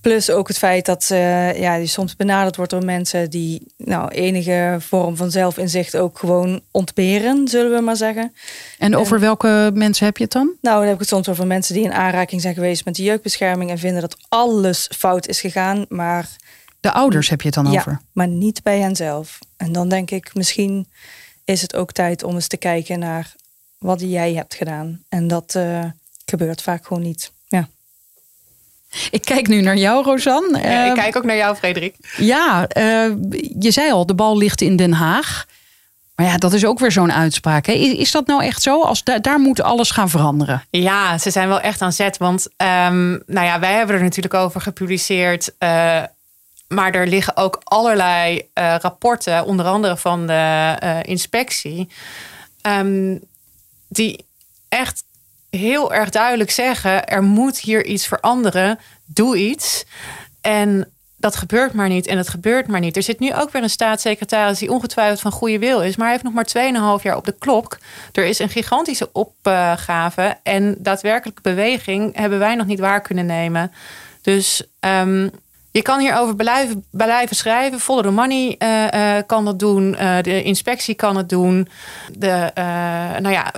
[0.00, 4.08] Plus ook het feit dat eh, ja, die soms benaderd wordt door mensen die nou,
[4.08, 8.34] enige vorm van zelfinzicht ook gewoon ontberen, zullen we maar zeggen.
[8.78, 10.52] En over welke mensen heb je het dan?
[10.60, 13.02] Nou, dan heb ik het soms over mensen die in aanraking zijn geweest met de
[13.02, 16.28] jeugdbescherming en vinden dat alles fout is gegaan, maar
[16.80, 18.00] De ouders heb je het dan ja, over?
[18.12, 19.38] maar niet bij henzelf.
[19.56, 20.86] En dan denk ik, misschien
[21.44, 23.32] is het ook tijd om eens te kijken naar
[23.78, 25.02] wat jij hebt gedaan.
[25.08, 25.84] En dat eh,
[26.26, 27.32] gebeurt vaak gewoon niet.
[27.48, 27.68] Ja.
[29.10, 30.58] Ik kijk nu naar jou, Rosanne.
[30.62, 31.94] Ja, ik Eh, kijk ook naar jou, Frederik.
[32.16, 33.10] Ja, eh,
[33.58, 35.46] je zei al, de bal ligt in Den Haag.
[36.14, 37.66] Maar ja, dat is ook weer zo'n uitspraak.
[37.66, 37.72] Hè?
[37.72, 38.82] Is, is dat nou echt zo?
[38.82, 40.62] Als da- daar moet alles gaan veranderen.
[40.70, 42.16] Ja, ze zijn wel echt aan zet.
[42.16, 45.52] Want ehm, nou ja, wij hebben er natuurlijk over gepubliceerd.
[45.58, 46.02] eh,
[46.74, 51.88] maar er liggen ook allerlei eh, rapporten, onder andere van de eh, inspectie,
[52.60, 53.16] ehm,
[53.88, 54.24] die
[54.68, 55.04] echt
[55.50, 58.78] heel erg duidelijk zeggen: er moet hier iets veranderen.
[59.04, 59.84] Doe iets.
[60.40, 62.96] En dat gebeurt maar niet en het gebeurt maar niet.
[62.96, 66.14] Er zit nu ook weer een staatssecretaris die ongetwijfeld van goede wil is, maar hij
[66.14, 67.78] heeft nog maar 2,5 jaar op de klok.
[68.12, 73.72] Er is een gigantische opgave en daadwerkelijke beweging hebben wij nog niet waar kunnen nemen.
[74.22, 75.28] Dus ehm,
[75.70, 77.80] je kan hierover blijven, blijven schrijven.
[77.80, 79.96] Follow the money eh, eh, kan dat doen.
[79.96, 81.68] Eh, de inspectie kan het doen.
[82.18, 82.64] De, eh,
[83.18, 83.52] nou ja,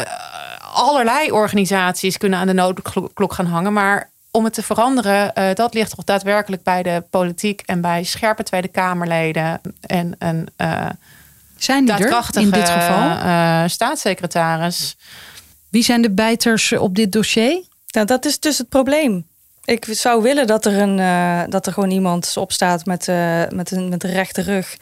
[0.72, 3.72] allerlei organisaties kunnen aan de noodklok gaan hangen.
[3.72, 8.04] Maar om het te veranderen, eh, dat ligt toch daadwerkelijk bij de politiek en bij
[8.04, 10.86] scherpe Tweede Kamerleden en een eh
[11.56, 13.10] Zijn die er daadkrachtige in dit geval?
[13.10, 14.96] eh, staatssecretaris.
[15.68, 17.62] Wie zijn de bijters op dit dossier?
[17.90, 19.26] Nou, dat is dus het probleem.
[19.64, 23.70] Ik zou willen dat er, een, eh, dat er gewoon iemand opstaat met, eh, met,
[23.70, 24.76] een, met een rechte rug.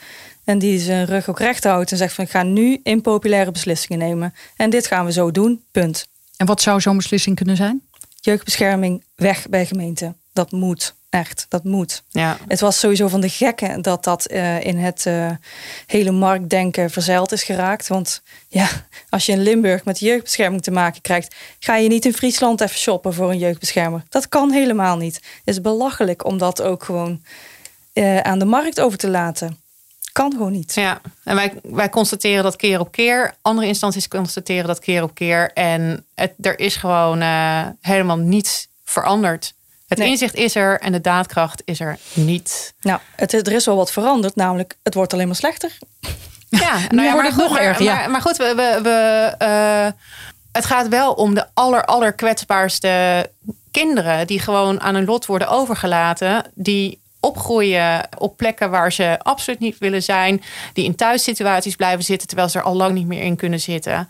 [0.45, 3.99] En die zijn rug ook recht houdt en zegt van ik ga nu impopulaire beslissingen
[3.99, 4.35] nemen.
[4.57, 6.07] En dit gaan we zo doen, punt.
[6.37, 7.83] En wat zou zo'n beslissing kunnen zijn?
[8.21, 10.15] Jeugdbescherming weg bij gemeente.
[10.33, 12.03] Dat moet, echt, dat moet.
[12.09, 12.37] Ja.
[12.49, 15.31] Het was sowieso van de gekken dat dat eh, in het eh,
[15.87, 17.89] hele marktdenken verzeild is geraakt.
[17.89, 18.69] Want ja,
[19.09, 22.79] als je in Limburg met jeugdbescherming te maken krijgt, ga je niet in Friesland even
[22.79, 24.03] shoppen voor een jeugdbeschermer.
[24.09, 25.15] Dat kan helemaal niet.
[25.15, 27.23] Het is belachelijk om dat ook gewoon
[27.93, 29.59] eh, aan de markt over te laten.
[30.13, 30.75] Kan gewoon niet.
[30.75, 33.35] Ja, en wij, wij constateren dat keer op keer.
[33.43, 35.53] Andere instanties constateren dat keer op keer.
[35.53, 37.23] En het, er is gewoon
[37.81, 39.55] helemaal niets veranderd.
[39.91, 40.09] Het Nee.
[40.09, 42.75] inzicht is er en de daadkracht is er niet.
[42.81, 45.79] Nou, het, er is wel wat veranderd, namelijk het wordt alleen maar slechter.
[46.49, 47.95] Ja, Nu wordt maar het goed, nog maar, erger, ja.
[47.95, 49.87] Maar, maar goed, we, we, we, eh,
[50.53, 53.31] het gaat wel om de aller, aller kwetsbaarste
[53.71, 54.27] kinderen...
[54.27, 56.45] die gewoon aan hun lot worden overgelaten.
[56.55, 60.43] Die opgroeien op plekken waar ze absoluut niet willen zijn.
[60.73, 62.29] Die in thuissituaties blijven zitten...
[62.29, 64.09] terwijl ze er al lang niet meer in kunnen zitten.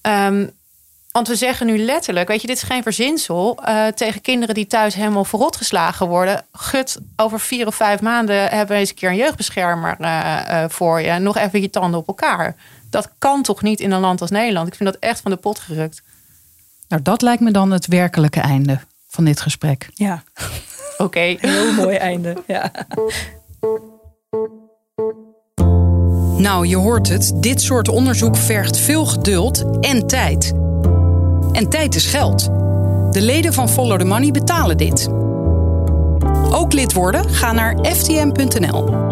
[0.00, 0.46] Ehm,
[1.14, 3.58] want we zeggen nu letterlijk, weet je, dit is geen verzinsel.
[3.64, 6.44] eh, tegen kinderen die thuis helemaal verrot geslagen worden.
[6.52, 10.70] Gut, over vier of vijf maanden hebben we eens een keer een jeugdbeschermer eh, eh,
[10.70, 11.18] voor je.
[11.18, 12.56] Nog even je tanden op elkaar.
[12.90, 14.68] Dat kan toch niet in een land als Nederland?
[14.68, 16.02] Ik vind dat echt van de pot gerukt.
[16.88, 19.88] Nou, dat lijkt me dan het werkelijke einde van dit gesprek.
[19.94, 20.22] Ja,
[20.98, 21.36] Oké.
[21.38, 22.42] heel mooi einde.
[22.46, 22.70] Ja.
[26.36, 27.32] Nou, je hoort het.
[27.36, 30.52] Dit soort onderzoek vergt veel geduld en tijd.
[31.54, 32.44] En tijd is geld.
[33.10, 35.08] De leden van Follow the Money betalen dit.
[36.50, 37.30] Ook lid worden?
[37.30, 39.03] Ga naar ftm.nl.